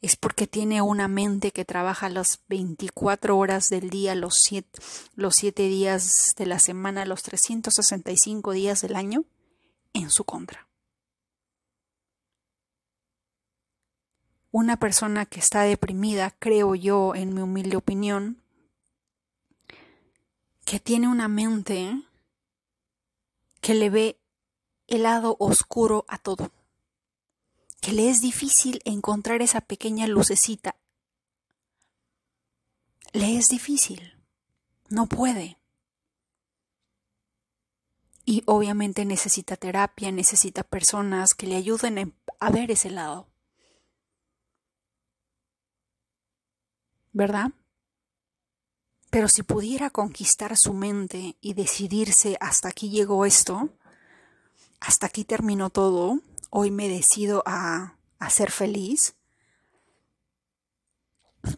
es 0.00 0.16
porque 0.16 0.48
tiene 0.48 0.82
una 0.82 1.06
mente 1.06 1.52
que 1.52 1.64
trabaja 1.64 2.08
las 2.08 2.40
24 2.48 3.38
horas 3.38 3.68
del 3.68 3.90
día, 3.90 4.16
los 4.16 4.40
7, 4.42 4.80
los 5.14 5.36
7 5.36 5.62
días 5.68 6.34
de 6.36 6.46
la 6.46 6.58
semana, 6.58 7.04
los 7.04 7.22
365 7.22 8.50
días 8.52 8.80
del 8.80 8.96
año 8.96 9.24
en 9.92 10.10
su 10.10 10.24
contra. 10.24 10.67
Una 14.50 14.78
persona 14.78 15.26
que 15.26 15.40
está 15.40 15.62
deprimida, 15.62 16.34
creo 16.38 16.74
yo, 16.74 17.14
en 17.14 17.34
mi 17.34 17.42
humilde 17.42 17.76
opinión, 17.76 18.42
que 20.64 20.80
tiene 20.80 21.08
una 21.08 21.28
mente 21.28 22.02
que 23.60 23.74
le 23.74 23.90
ve 23.90 24.18
el 24.86 25.02
lado 25.02 25.36
oscuro 25.38 26.04
a 26.08 26.18
todo, 26.18 26.50
que 27.80 27.92
le 27.92 28.08
es 28.08 28.20
difícil 28.20 28.80
encontrar 28.84 29.42
esa 29.42 29.60
pequeña 29.60 30.06
lucecita. 30.06 30.76
Le 33.12 33.36
es 33.36 33.48
difícil, 33.48 34.18
no 34.88 35.06
puede. 35.06 35.58
Y 38.24 38.42
obviamente 38.46 39.06
necesita 39.06 39.56
terapia, 39.56 40.12
necesita 40.12 40.62
personas 40.62 41.32
que 41.32 41.46
le 41.46 41.56
ayuden 41.56 42.14
a 42.40 42.50
ver 42.50 42.70
ese 42.70 42.90
lado. 42.90 43.26
¿Verdad? 47.12 47.52
Pero 49.10 49.28
si 49.28 49.42
pudiera 49.42 49.90
conquistar 49.90 50.56
su 50.56 50.74
mente 50.74 51.36
y 51.40 51.54
decidirse 51.54 52.36
hasta 52.40 52.68
aquí 52.68 52.90
llegó 52.90 53.24
esto, 53.24 53.70
hasta 54.80 55.06
aquí 55.06 55.24
terminó 55.24 55.70
todo, 55.70 56.20
hoy 56.50 56.70
me 56.70 56.88
decido 56.88 57.42
a, 57.46 57.96
a 58.18 58.30
ser 58.30 58.50
feliz, 58.50 59.14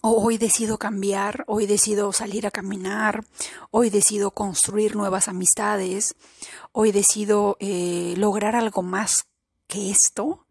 o 0.02 0.22
hoy 0.22 0.38
decido 0.38 0.78
cambiar, 0.78 1.44
hoy 1.46 1.66
decido 1.66 2.12
salir 2.12 2.46
a 2.46 2.50
caminar, 2.50 3.24
hoy 3.70 3.90
decido 3.90 4.30
construir 4.30 4.94
nuevas 4.94 5.26
amistades, 5.26 6.14
hoy 6.72 6.92
decido 6.92 7.56
eh, 7.60 8.14
lograr 8.16 8.54
algo 8.54 8.82
más 8.82 9.26
que 9.66 9.90
esto, 9.90 10.46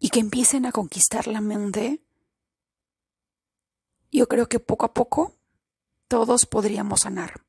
y 0.00 0.10
que 0.10 0.20
empiecen 0.20 0.66
a 0.66 0.72
conquistar 0.72 1.26
la 1.26 1.40
mente, 1.40 2.00
yo 4.10 4.28
creo 4.28 4.48
que 4.48 4.60
poco 4.60 4.86
a 4.86 4.94
poco 4.94 5.34
todos 6.08 6.46
podríamos 6.46 7.00
sanar. 7.00 7.42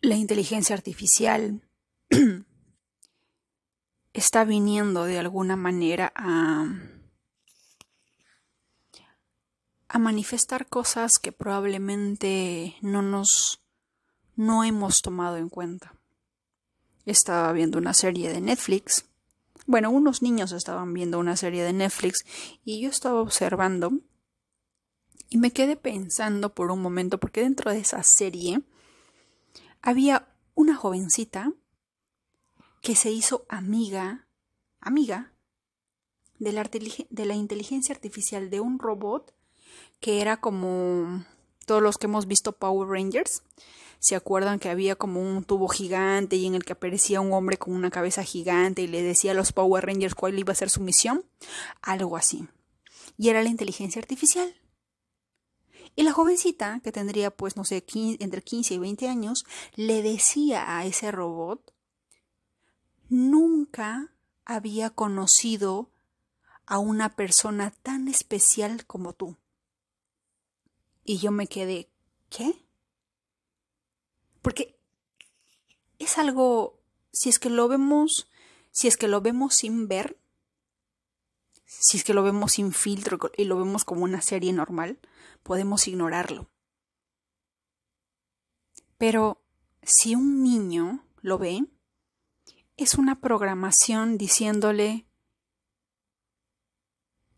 La 0.00 0.16
inteligencia 0.16 0.74
artificial 0.74 1.62
está 4.12 4.44
viniendo 4.44 5.04
de 5.04 5.18
alguna 5.18 5.56
manera 5.56 6.12
a, 6.14 6.66
manifestar 9.98 10.66
cosas 10.66 11.18
que 11.18 11.30
probablemente 11.30 12.76
no 12.82 13.00
nos 13.00 13.62
no 14.34 14.64
hemos 14.64 15.02
tomado 15.02 15.36
en 15.36 15.48
cuenta. 15.48 15.94
Estaba 17.06 17.52
viendo 17.52 17.78
una 17.78 17.94
serie 17.94 18.28
de 18.32 18.40
Netflix 18.40 19.06
bueno, 19.66 19.90
unos 19.90 20.22
niños 20.22 20.52
estaban 20.52 20.92
viendo 20.92 21.18
una 21.18 21.36
serie 21.36 21.62
de 21.62 21.72
Netflix 21.72 22.24
y 22.64 22.80
yo 22.80 22.90
estaba 22.90 23.20
observando 23.20 23.92
y 25.30 25.38
me 25.38 25.52
quedé 25.52 25.76
pensando 25.76 26.54
por 26.54 26.70
un 26.70 26.80
momento 26.80 27.18
porque 27.18 27.40
dentro 27.40 27.70
de 27.70 27.78
esa 27.78 28.02
serie 28.02 28.62
había 29.82 30.28
una 30.54 30.76
jovencita 30.76 31.52
que 32.82 32.94
se 32.94 33.10
hizo 33.10 33.46
amiga, 33.48 34.28
amiga 34.80 35.32
de 36.38 36.52
la, 36.52 36.64
de 36.64 37.24
la 37.24 37.34
inteligencia 37.34 37.94
artificial 37.94 38.50
de 38.50 38.60
un 38.60 38.78
robot 38.78 39.34
que 40.00 40.20
era 40.20 40.40
como 40.40 41.24
todos 41.66 41.82
los 41.82 41.98
que 41.98 42.06
hemos 42.06 42.26
visto 42.26 42.52
Power 42.52 42.88
Rangers, 42.88 43.42
¿Se 44.04 44.16
acuerdan 44.16 44.58
que 44.58 44.68
había 44.68 44.96
como 44.96 45.22
un 45.22 45.44
tubo 45.44 45.66
gigante 45.66 46.36
y 46.36 46.44
en 46.44 46.54
el 46.54 46.62
que 46.62 46.74
aparecía 46.74 47.22
un 47.22 47.32
hombre 47.32 47.56
con 47.56 47.72
una 47.72 47.90
cabeza 47.90 48.22
gigante 48.22 48.82
y 48.82 48.86
le 48.86 49.00
decía 49.00 49.30
a 49.30 49.34
los 49.34 49.52
Power 49.52 49.86
Rangers 49.86 50.14
cuál 50.14 50.38
iba 50.38 50.52
a 50.52 50.56
ser 50.56 50.68
su 50.68 50.82
misión? 50.82 51.24
Algo 51.80 52.18
así. 52.18 52.46
Y 53.16 53.30
era 53.30 53.42
la 53.42 53.48
inteligencia 53.48 54.02
artificial. 54.02 54.54
Y 55.96 56.02
la 56.02 56.12
jovencita, 56.12 56.80
que 56.84 56.92
tendría 56.92 57.30
pues 57.30 57.56
no 57.56 57.64
sé, 57.64 57.82
entre 57.94 58.42
15 58.42 58.74
y 58.74 58.78
20 58.78 59.08
años, 59.08 59.46
le 59.74 60.02
decía 60.02 60.76
a 60.76 60.84
ese 60.84 61.10
robot, 61.10 61.72
nunca 63.08 64.10
había 64.44 64.90
conocido 64.90 65.88
a 66.66 66.78
una 66.78 67.16
persona 67.16 67.72
tan 67.82 68.08
especial 68.08 68.84
como 68.84 69.14
tú. 69.14 69.38
Y 71.04 71.18
yo 71.18 71.30
me 71.30 71.46
quedé, 71.46 71.90
¿qué? 72.30 72.64
Porque 74.42 74.78
es 75.98 76.18
algo, 76.18 76.80
si 77.12 77.28
es 77.28 77.38
que 77.38 77.50
lo 77.50 77.68
vemos, 77.68 78.28
si 78.70 78.88
es 78.88 78.96
que 78.96 79.08
lo 79.08 79.20
vemos 79.20 79.54
sin 79.54 79.86
ver, 79.86 80.18
si 81.66 81.98
es 81.98 82.04
que 82.04 82.14
lo 82.14 82.22
vemos 82.22 82.52
sin 82.52 82.72
filtro 82.72 83.18
y 83.36 83.44
lo 83.44 83.58
vemos 83.58 83.84
como 83.84 84.04
una 84.04 84.22
serie 84.22 84.52
normal, 84.52 84.98
podemos 85.42 85.86
ignorarlo. 85.88 86.48
Pero 88.96 89.42
si 89.82 90.14
un 90.14 90.42
niño 90.42 91.04
lo 91.20 91.38
ve, 91.38 91.66
es 92.76 92.94
una 92.94 93.20
programación 93.20 94.18
diciéndole, 94.18 95.06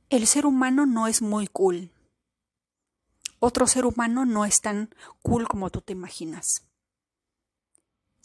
el 0.08 0.26
ser 0.26 0.46
humano 0.46 0.86
no 0.86 1.08
es 1.08 1.22
muy 1.22 1.46
cool. 1.48 1.90
Otro 3.38 3.66
ser 3.66 3.84
humano 3.84 4.24
no 4.24 4.44
es 4.44 4.60
tan 4.60 4.94
cool 5.22 5.46
como 5.46 5.70
tú 5.70 5.80
te 5.80 5.92
imaginas. 5.92 6.64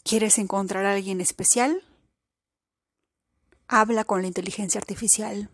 ¿Quieres 0.02 0.38
encontrar 0.38 0.84
a 0.84 0.92
alguien 0.92 1.20
especial? 1.20 1.84
Habla 3.68 4.04
con 4.04 4.22
la 4.22 4.28
inteligencia 4.28 4.78
artificial. 4.80 5.50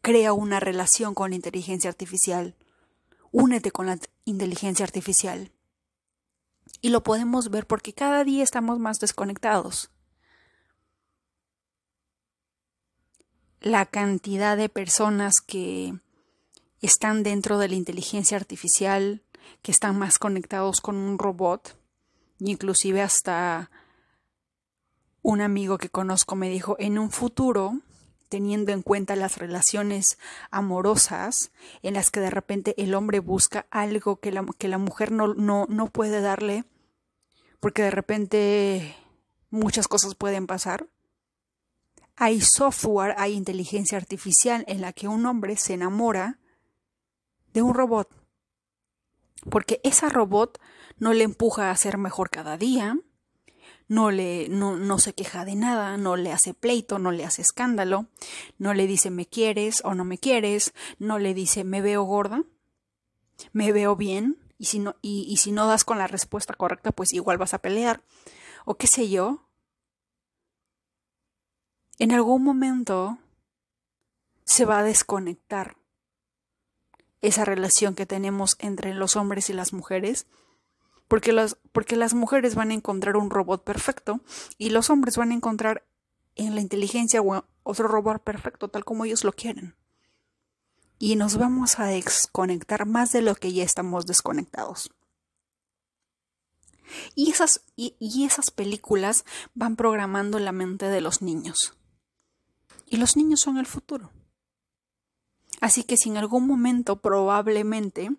Crea 0.00 0.32
una 0.32 0.60
relación 0.60 1.14
con 1.14 1.30
la 1.30 1.36
inteligencia 1.36 1.90
artificial. 1.90 2.56
Únete 3.30 3.70
con 3.70 3.86
la 3.86 3.98
inteligencia 4.24 4.84
artificial. 4.84 5.52
Y 6.80 6.90
lo 6.90 7.02
podemos 7.02 7.50
ver 7.50 7.66
porque 7.66 7.92
cada 7.92 8.24
día 8.24 8.42
estamos 8.42 8.78
más 8.78 8.98
desconectados. 8.98 9.90
La 13.60 13.86
cantidad 13.86 14.56
de 14.56 14.68
personas 14.68 15.40
que 15.40 15.98
están 16.80 17.22
dentro 17.22 17.58
de 17.58 17.68
la 17.68 17.74
inteligencia 17.74 18.36
artificial, 18.36 19.22
que 19.62 19.72
están 19.72 19.98
más 19.98 20.18
conectados 20.18 20.80
con 20.80 20.96
un 20.96 21.18
robot, 21.18 21.76
inclusive 22.38 23.02
hasta 23.02 23.70
un 25.22 25.40
amigo 25.40 25.78
que 25.78 25.88
conozco 25.88 26.36
me 26.36 26.48
dijo, 26.48 26.76
en 26.78 26.98
un 26.98 27.10
futuro 27.10 27.80
teniendo 28.28 28.72
en 28.72 28.82
cuenta 28.82 29.16
las 29.16 29.38
relaciones 29.38 30.18
amorosas 30.50 31.50
en 31.82 31.94
las 31.94 32.10
que 32.10 32.20
de 32.20 32.30
repente 32.30 32.74
el 32.76 32.94
hombre 32.94 33.20
busca 33.20 33.66
algo 33.70 34.20
que 34.20 34.32
la, 34.32 34.44
que 34.58 34.68
la 34.68 34.78
mujer 34.78 35.12
no, 35.12 35.34
no, 35.34 35.66
no 35.68 35.86
puede 35.88 36.20
darle, 36.20 36.64
porque 37.60 37.82
de 37.82 37.90
repente 37.90 38.96
muchas 39.50 39.88
cosas 39.88 40.14
pueden 40.14 40.46
pasar. 40.46 40.86
Hay 42.16 42.40
software, 42.40 43.14
hay 43.16 43.34
inteligencia 43.34 43.96
artificial 43.96 44.64
en 44.68 44.80
la 44.80 44.92
que 44.92 45.08
un 45.08 45.24
hombre 45.24 45.56
se 45.56 45.74
enamora 45.74 46.38
de 47.52 47.62
un 47.62 47.74
robot, 47.74 48.10
porque 49.50 49.80
esa 49.84 50.08
robot 50.08 50.60
no 50.98 51.12
le 51.12 51.24
empuja 51.24 51.70
a 51.70 51.76
ser 51.76 51.98
mejor 51.98 52.30
cada 52.30 52.56
día, 52.56 52.98
no 53.86 54.10
le 54.10 54.48
no, 54.50 54.76
no 54.76 54.98
se 54.98 55.14
queja 55.14 55.44
de 55.44 55.56
nada, 55.56 55.96
no 55.96 56.16
le 56.16 56.32
hace 56.32 56.52
pleito, 56.52 56.98
no 56.98 57.10
le 57.10 57.24
hace 57.24 57.42
escándalo, 57.42 58.06
no 58.58 58.74
le 58.74 58.86
dice 58.86 59.10
me 59.10 59.26
quieres 59.26 59.80
o 59.84 59.94
no 59.94 60.04
me 60.04 60.18
quieres, 60.18 60.74
no 60.98 61.18
le 61.18 61.32
dice 61.34 61.64
me 61.64 61.80
veo 61.80 62.02
gorda, 62.02 62.44
me 63.52 63.72
veo 63.72 63.96
bien, 63.96 64.36
y 64.58 64.66
si 64.66 64.78
no, 64.78 64.96
y, 65.00 65.26
y 65.28 65.38
si 65.38 65.52
no 65.52 65.66
das 65.66 65.84
con 65.84 65.98
la 65.98 66.06
respuesta 66.06 66.54
correcta, 66.54 66.92
pues 66.92 67.12
igual 67.14 67.38
vas 67.38 67.54
a 67.54 67.58
pelear, 67.58 68.02
o 68.64 68.74
qué 68.74 68.86
sé 68.86 69.08
yo. 69.08 69.44
En 71.98 72.12
algún 72.12 72.44
momento 72.44 73.18
se 74.44 74.64
va 74.64 74.78
a 74.78 74.84
desconectar 74.84 75.77
esa 77.20 77.44
relación 77.44 77.94
que 77.94 78.06
tenemos 78.06 78.56
entre 78.58 78.94
los 78.94 79.16
hombres 79.16 79.50
y 79.50 79.52
las 79.52 79.72
mujeres 79.72 80.26
porque 81.08 81.32
las, 81.32 81.56
porque 81.72 81.96
las 81.96 82.14
mujeres 82.14 82.54
van 82.54 82.70
a 82.70 82.74
encontrar 82.74 83.16
un 83.16 83.30
robot 83.30 83.64
perfecto 83.64 84.20
y 84.58 84.70
los 84.70 84.90
hombres 84.90 85.16
van 85.16 85.32
a 85.32 85.34
encontrar 85.34 85.84
en 86.36 86.54
la 86.54 86.60
inteligencia 86.60 87.22
otro 87.62 87.88
robot 87.88 88.22
perfecto 88.22 88.68
tal 88.68 88.84
como 88.84 89.04
ellos 89.04 89.24
lo 89.24 89.32
quieren. 89.32 89.74
Y 91.00 91.16
nos 91.16 91.36
vamos 91.36 91.78
a 91.78 91.86
desconectar 91.86 92.86
más 92.86 93.12
de 93.12 93.22
lo 93.22 93.34
que 93.34 93.52
ya 93.52 93.64
estamos 93.64 94.06
desconectados. 94.06 94.90
Y 97.14 97.30
esas, 97.30 97.62
y, 97.76 97.94
y 97.98 98.24
esas 98.24 98.50
películas 98.50 99.24
van 99.54 99.76
programando 99.76 100.38
la 100.38 100.52
mente 100.52 100.86
de 100.86 101.00
los 101.00 101.22
niños. 101.22 101.74
Y 102.86 102.96
los 102.96 103.16
niños 103.16 103.40
son 103.40 103.58
el 103.58 103.66
futuro. 103.66 104.10
Así 105.60 105.84
que 105.84 105.96
si 105.96 106.08
en 106.08 106.16
algún 106.16 106.46
momento 106.46 107.00
probablemente 107.00 108.10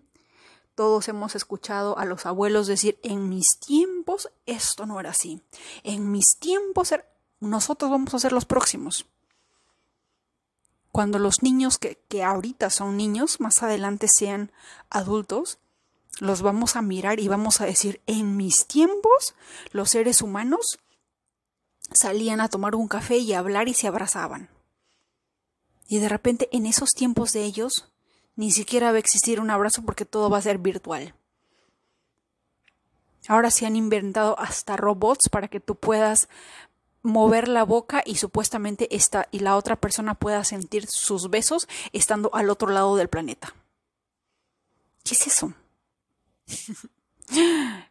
todos 0.74 1.08
hemos 1.08 1.34
escuchado 1.34 1.98
a 1.98 2.04
los 2.04 2.26
abuelos 2.26 2.66
decir, 2.66 2.98
en 3.02 3.28
mis 3.28 3.58
tiempos 3.58 4.30
esto 4.46 4.86
no 4.86 5.00
era 5.00 5.10
así. 5.10 5.42
En 5.82 6.10
mis 6.10 6.38
tiempos 6.38 6.94
nosotros 7.40 7.90
vamos 7.90 8.14
a 8.14 8.18
ser 8.18 8.32
los 8.32 8.44
próximos. 8.44 9.06
Cuando 10.92 11.18
los 11.18 11.42
niños 11.42 11.78
que, 11.78 12.02
que 12.08 12.24
ahorita 12.24 12.70
son 12.70 12.96
niños, 12.96 13.40
más 13.40 13.62
adelante 13.62 14.08
sean 14.08 14.52
adultos, 14.90 15.58
los 16.18 16.42
vamos 16.42 16.76
a 16.76 16.82
mirar 16.82 17.20
y 17.20 17.28
vamos 17.28 17.60
a 17.60 17.66
decir, 17.66 18.00
en 18.06 18.36
mis 18.36 18.66
tiempos 18.66 19.34
los 19.72 19.90
seres 19.90 20.20
humanos 20.22 20.78
salían 21.92 22.40
a 22.40 22.48
tomar 22.48 22.74
un 22.74 22.88
café 22.88 23.18
y 23.18 23.32
hablar 23.32 23.68
y 23.68 23.74
se 23.74 23.86
abrazaban. 23.86 24.48
Y 25.90 25.98
de 25.98 26.08
repente 26.08 26.48
en 26.52 26.66
esos 26.66 26.94
tiempos 26.94 27.32
de 27.32 27.42
ellos 27.42 27.90
ni 28.36 28.52
siquiera 28.52 28.92
va 28.92 28.96
a 28.96 29.00
existir 29.00 29.40
un 29.40 29.50
abrazo 29.50 29.82
porque 29.82 30.04
todo 30.04 30.30
va 30.30 30.38
a 30.38 30.42
ser 30.42 30.58
virtual. 30.58 31.16
Ahora 33.26 33.50
se 33.50 33.66
han 33.66 33.74
inventado 33.74 34.38
hasta 34.38 34.76
robots 34.76 35.28
para 35.28 35.48
que 35.48 35.58
tú 35.58 35.74
puedas 35.74 36.28
mover 37.02 37.48
la 37.48 37.64
boca 37.64 38.04
y 38.06 38.14
supuestamente 38.14 38.94
esta 38.94 39.26
y 39.32 39.40
la 39.40 39.56
otra 39.56 39.74
persona 39.74 40.14
pueda 40.14 40.44
sentir 40.44 40.86
sus 40.86 41.28
besos 41.28 41.66
estando 41.92 42.30
al 42.34 42.50
otro 42.50 42.68
lado 42.68 42.94
del 42.94 43.08
planeta. 43.08 43.52
¿Qué 45.02 45.16
es 45.16 45.26
eso? 45.26 45.54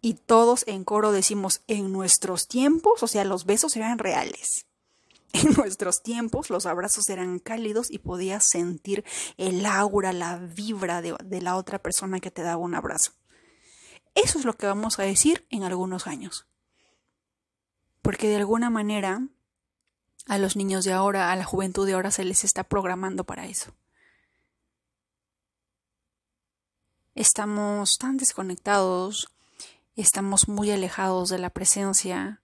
y 0.00 0.14
todos 0.14 0.64
en 0.66 0.82
coro 0.82 1.12
decimos 1.12 1.62
en 1.68 1.92
nuestros 1.92 2.48
tiempos, 2.48 3.04
o 3.04 3.06
sea, 3.06 3.22
los 3.22 3.46
besos 3.46 3.76
eran 3.76 3.98
reales. 4.00 4.66
En 5.32 5.52
nuestros 5.52 6.02
tiempos 6.02 6.50
los 6.50 6.66
abrazos 6.66 7.08
eran 7.08 7.38
cálidos 7.38 7.90
y 7.90 7.98
podías 7.98 8.48
sentir 8.48 9.04
el 9.36 9.64
aura, 9.64 10.12
la 10.12 10.38
vibra 10.38 11.02
de, 11.02 11.40
la 11.40 11.56
otra 11.56 11.78
persona 11.78 12.20
que 12.20 12.30
te 12.30 12.42
daba 12.42 12.56
un 12.56 12.74
abrazo. 12.74 13.12
Eso 14.14 14.38
es 14.38 14.44
lo 14.44 14.54
que 14.54 14.66
vamos 14.66 14.98
a 14.98 15.04
decir 15.04 15.46
en 15.50 15.62
algunos 15.62 16.06
años. 16.06 16.46
Porque 18.02 18.28
de 18.28 18.36
alguna 18.36 18.70
manera 18.70 19.22
a 20.26 20.38
los 20.38 20.56
niños 20.56 20.84
de 20.84 20.92
ahora, 20.92 21.30
a 21.30 21.36
la 21.36 21.44
juventud 21.44 21.86
de 21.86 21.94
ahora 21.94 22.10
se 22.10 22.24
les 22.24 22.44
está 22.44 22.64
programando 22.64 23.24
para 23.24 23.46
eso. 23.46 23.72
Estamos 27.14 27.98
tan 27.98 28.16
desconectados, 28.16 29.28
estamos 29.94 30.48
muy 30.48 30.70
alejados 30.70 31.28
de 31.28 31.38
la 31.38 31.50
presencia 31.50 32.42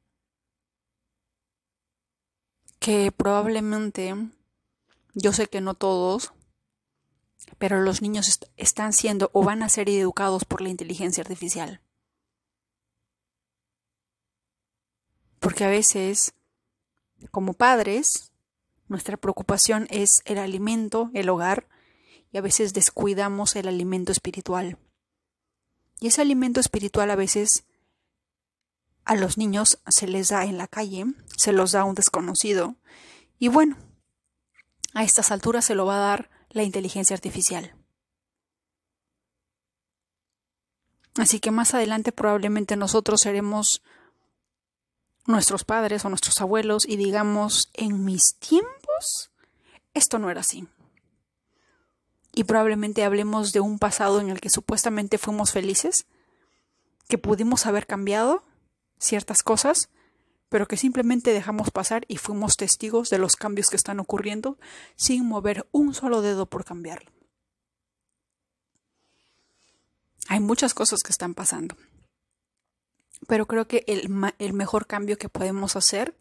que 2.87 3.11
probablemente, 3.11 4.14
yo 5.12 5.33
sé 5.33 5.49
que 5.49 5.61
no 5.61 5.75
todos, 5.75 6.33
pero 7.59 7.81
los 7.81 8.01
niños 8.01 8.38
están 8.57 8.92
siendo 8.92 9.29
o 9.33 9.42
van 9.42 9.64
a 9.64 9.68
ser 9.68 9.90
educados 9.90 10.44
por 10.44 10.61
la 10.61 10.68
inteligencia 10.68 11.22
artificial. 11.22 11.81
Porque 15.40 15.64
a 15.64 15.68
veces, 15.68 16.35
como 17.33 17.55
padres, 17.55 18.31
nuestra 18.87 19.16
preocupación 19.16 19.88
es 19.90 20.22
el 20.25 20.38
alimento, 20.38 21.11
el 21.12 21.29
hogar, 21.29 21.66
y 22.31 22.38
a 22.38 22.40
veces 22.40 22.72
descuidamos 22.72 23.57
el 23.57 23.66
alimento 23.66 24.12
espiritual. 24.12 24.79
Y 25.99 26.07
ese 26.07 26.22
alimento 26.22 26.61
espiritual 26.61 27.11
a 27.11 27.16
veces 27.16 27.64
a 29.07 29.14
los 29.14 29.38
niños 29.38 29.79
se 29.88 30.07
les 30.09 30.29
da 30.29 30.45
en 30.45 30.59
la 30.59 30.66
calle, 30.66 31.07
se 31.37 31.53
los 31.53 31.73
da 31.73 31.85
un 31.85 31.95
desconocido. 31.95 32.75
Y 33.38 33.49
bueno, 33.49 33.77
a 34.95 35.05
estas 35.05 35.31
alturas 35.31 35.64
se 35.64 35.77
lo 35.77 35.87
va 35.87 35.97
a 35.97 36.09
dar 36.09 36.31
la 36.51 36.64
inteligencia 36.64 37.14
artificial. 37.14 37.75
Así 41.16 41.38
que 41.40 41.51
más 41.51 41.73
adelante 41.73 42.12
probablemente 42.12 42.77
nosotros 42.77 43.21
seremos 43.23 43.81
nuestros 45.25 45.64
padres 45.64 46.05
o 46.05 46.09
nuestros 46.09 46.40
abuelos 46.40 46.87
y 46.87 46.97
digamos, 46.97 47.71
en 47.75 48.05
mis 48.05 48.37
tiempos, 48.38 49.31
esto 49.95 50.19
no 50.19 50.31
era 50.31 50.40
así. 50.40 50.69
y 52.38 52.45
probablemente 52.45 53.03
hablemos 53.03 53.55
de 53.55 53.61
un 53.61 53.79
pasado 53.79 54.21
en 54.21 54.29
el 54.29 54.42
que 54.42 54.51
supuestamente 54.51 55.16
fuimos 55.16 55.53
felices, 55.53 56.07
que 57.09 57.16
pudimos 57.16 57.64
haber 57.64 57.87
cambiado 57.87 58.42
ciertas 58.99 59.43
cosas, 59.43 59.89
pero 60.49 60.69
que 60.69 60.77
simplemente 60.77 61.33
dejamos 61.33 61.71
pasar 61.71 62.05
y 62.09 62.19
fuimos 62.19 62.57
testigos 62.57 63.11
de 63.11 63.19
los 63.19 63.37
cambios 63.37 63.69
que 63.69 63.77
están 63.77 64.01
ocurriendo 64.01 64.59
sin 64.95 65.27
mover 65.27 65.69
un 65.73 65.95
solo 65.95 66.23
dedo 66.23 66.47
por 66.47 66.65
cambiarlo. 66.65 67.11
Hay 70.29 70.41
muchas 70.41 70.75
cosas 70.75 71.03
que 71.03 71.13
están 71.13 71.35
pasando, 71.35 71.77
pero 73.29 73.47
creo 73.47 73.69
que 73.69 73.85
el, 73.87 74.09
el 74.39 74.53
mejor 74.53 74.87
cambio 74.87 75.19
que 75.19 75.29
podemos 75.29 75.77
hacer 75.77 76.17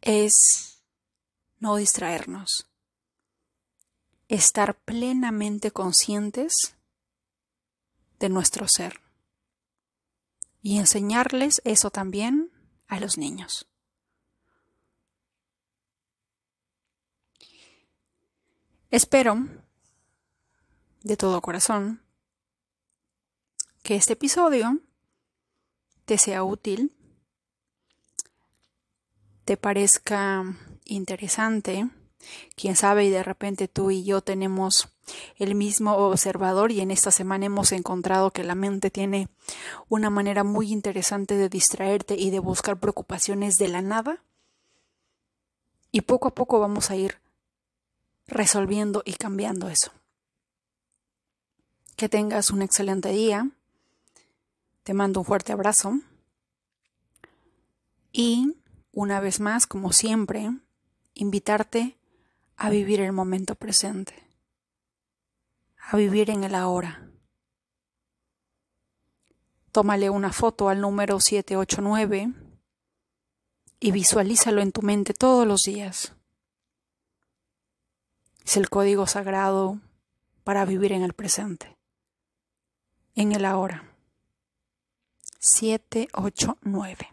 es 0.00 0.82
no 1.58 1.76
distraernos, 1.76 2.70
estar 4.28 4.78
plenamente 4.78 5.70
conscientes 5.70 6.74
de 8.18 8.28
nuestro 8.28 8.68
ser 8.68 9.00
y 10.62 10.78
enseñarles 10.78 11.62
eso 11.64 11.90
también 11.90 12.50
a 12.86 13.00
los 13.00 13.18
niños. 13.18 13.66
Espero 18.90 19.46
de 21.02 21.16
todo 21.16 21.40
corazón 21.40 22.02
que 23.82 23.94
este 23.94 24.14
episodio 24.14 24.80
te 26.04 26.18
sea 26.18 26.42
útil, 26.42 26.92
te 29.44 29.56
parezca 29.56 30.44
interesante, 30.84 31.88
quién 32.56 32.76
sabe 32.76 33.04
y 33.04 33.10
de 33.10 33.22
repente 33.22 33.68
tú 33.68 33.90
y 33.90 34.04
yo 34.04 34.20
tenemos 34.20 34.88
el 35.36 35.54
mismo 35.54 35.96
observador 35.96 36.72
y 36.72 36.80
en 36.80 36.90
esta 36.90 37.10
semana 37.10 37.46
hemos 37.46 37.72
encontrado 37.72 38.32
que 38.32 38.44
la 38.44 38.54
mente 38.54 38.90
tiene 38.90 39.28
una 39.88 40.10
manera 40.10 40.44
muy 40.44 40.72
interesante 40.72 41.36
de 41.36 41.48
distraerte 41.48 42.14
y 42.14 42.30
de 42.30 42.38
buscar 42.38 42.78
preocupaciones 42.78 43.56
de 43.56 43.68
la 43.68 43.82
nada. 43.82 44.22
Y 45.92 46.02
poco 46.02 46.28
a 46.28 46.34
poco 46.34 46.60
vamos 46.60 46.90
a 46.90 46.96
ir 46.96 47.18
resolviendo 48.26 49.02
y 49.04 49.14
cambiando 49.14 49.68
eso. 49.68 49.92
Que 51.96 52.08
tengas 52.08 52.50
un 52.50 52.62
excelente 52.62 53.10
día. 53.10 53.50
Te 54.84 54.94
mando 54.94 55.20
un 55.20 55.26
fuerte 55.26 55.52
abrazo. 55.52 56.00
Y 58.12 58.56
una 58.92 59.20
vez 59.20 59.40
más, 59.40 59.66
como 59.66 59.92
siempre, 59.92 60.50
invitarte 61.14 61.96
a 62.62 62.70
vivir 62.70 63.00
el 63.00 63.12
momento 63.12 63.54
presente 63.54 64.30
a 65.90 65.96
vivir 65.96 66.30
en 66.30 66.44
el 66.44 66.54
ahora. 66.54 67.10
Tómale 69.72 70.08
una 70.08 70.32
foto 70.32 70.68
al 70.68 70.80
número 70.80 71.18
789 71.18 72.32
y 73.80 73.90
visualízalo 73.90 74.60
en 74.60 74.70
tu 74.70 74.82
mente 74.82 75.14
todos 75.14 75.48
los 75.48 75.62
días. 75.62 76.12
Es 78.44 78.56
el 78.56 78.70
código 78.70 79.08
sagrado 79.08 79.80
para 80.44 80.64
vivir 80.64 80.92
en 80.92 81.02
el 81.02 81.12
presente, 81.12 81.76
en 83.16 83.32
el 83.32 83.44
ahora. 83.44 83.92
789. 85.40 87.08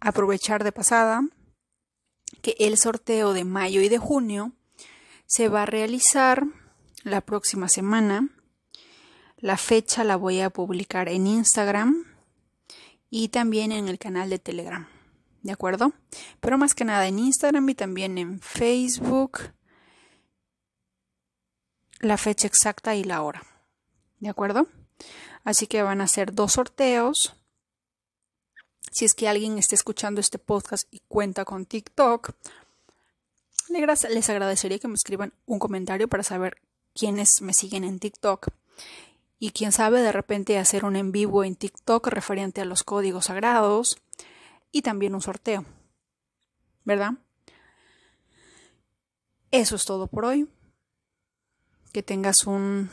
Aprovechar 0.00 0.64
de 0.64 0.72
pasada 0.72 1.22
el 2.58 2.76
sorteo 2.76 3.32
de 3.32 3.44
mayo 3.44 3.80
y 3.80 3.88
de 3.88 3.98
junio 3.98 4.52
se 5.26 5.48
va 5.48 5.62
a 5.62 5.66
realizar 5.66 6.44
la 7.04 7.20
próxima 7.20 7.68
semana. 7.68 8.28
La 9.36 9.56
fecha 9.56 10.04
la 10.04 10.16
voy 10.16 10.40
a 10.40 10.50
publicar 10.50 11.08
en 11.08 11.26
Instagram 11.26 12.04
y 13.10 13.28
también 13.28 13.72
en 13.72 13.88
el 13.88 13.98
canal 13.98 14.30
de 14.30 14.38
Telegram. 14.38 14.88
¿De 15.42 15.52
acuerdo? 15.52 15.92
Pero 16.40 16.58
más 16.58 16.74
que 16.74 16.84
nada 16.84 17.06
en 17.06 17.18
Instagram 17.18 17.68
y 17.68 17.74
también 17.74 18.18
en 18.18 18.40
Facebook. 18.40 19.52
La 22.00 22.16
fecha 22.16 22.46
exacta 22.46 22.94
y 22.96 23.04
la 23.04 23.22
hora. 23.22 23.42
¿De 24.18 24.28
acuerdo? 24.28 24.66
Así 25.44 25.66
que 25.66 25.82
van 25.82 26.00
a 26.00 26.08
ser 26.08 26.34
dos 26.34 26.54
sorteos. 26.54 27.37
Si 28.90 29.04
es 29.04 29.14
que 29.14 29.28
alguien 29.28 29.58
está 29.58 29.74
escuchando 29.74 30.20
este 30.20 30.38
podcast 30.38 30.86
y 30.90 31.00
cuenta 31.08 31.44
con 31.44 31.66
TikTok, 31.66 32.32
les 33.68 34.30
agradecería 34.30 34.78
que 34.78 34.88
me 34.88 34.94
escriban 34.94 35.32
un 35.46 35.58
comentario 35.58 36.08
para 36.08 36.22
saber 36.22 36.60
quiénes 36.94 37.42
me 37.42 37.52
siguen 37.52 37.84
en 37.84 37.98
TikTok. 37.98 38.48
Y 39.40 39.52
quién 39.52 39.70
sabe 39.70 40.02
de 40.02 40.10
repente 40.10 40.58
hacer 40.58 40.84
un 40.84 40.96
en 40.96 41.12
vivo 41.12 41.44
en 41.44 41.54
TikTok 41.54 42.08
referente 42.08 42.60
a 42.60 42.64
los 42.64 42.82
códigos 42.82 43.26
sagrados 43.26 43.98
y 44.72 44.82
también 44.82 45.14
un 45.14 45.22
sorteo. 45.22 45.64
¿Verdad? 46.84 47.12
Eso 49.50 49.76
es 49.76 49.84
todo 49.84 50.08
por 50.08 50.24
hoy. 50.24 50.48
Que 51.92 52.02
tengas 52.02 52.46
un 52.46 52.90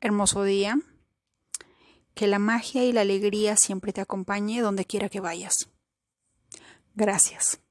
hermoso 0.00 0.44
día. 0.44 0.78
Que 2.20 2.26
la 2.26 2.38
magia 2.38 2.84
y 2.84 2.92
la 2.92 3.00
alegría 3.00 3.56
siempre 3.56 3.94
te 3.94 4.02
acompañe 4.02 4.60
donde 4.60 4.84
quiera 4.84 5.08
que 5.08 5.20
vayas. 5.20 5.70
Gracias. 6.94 7.62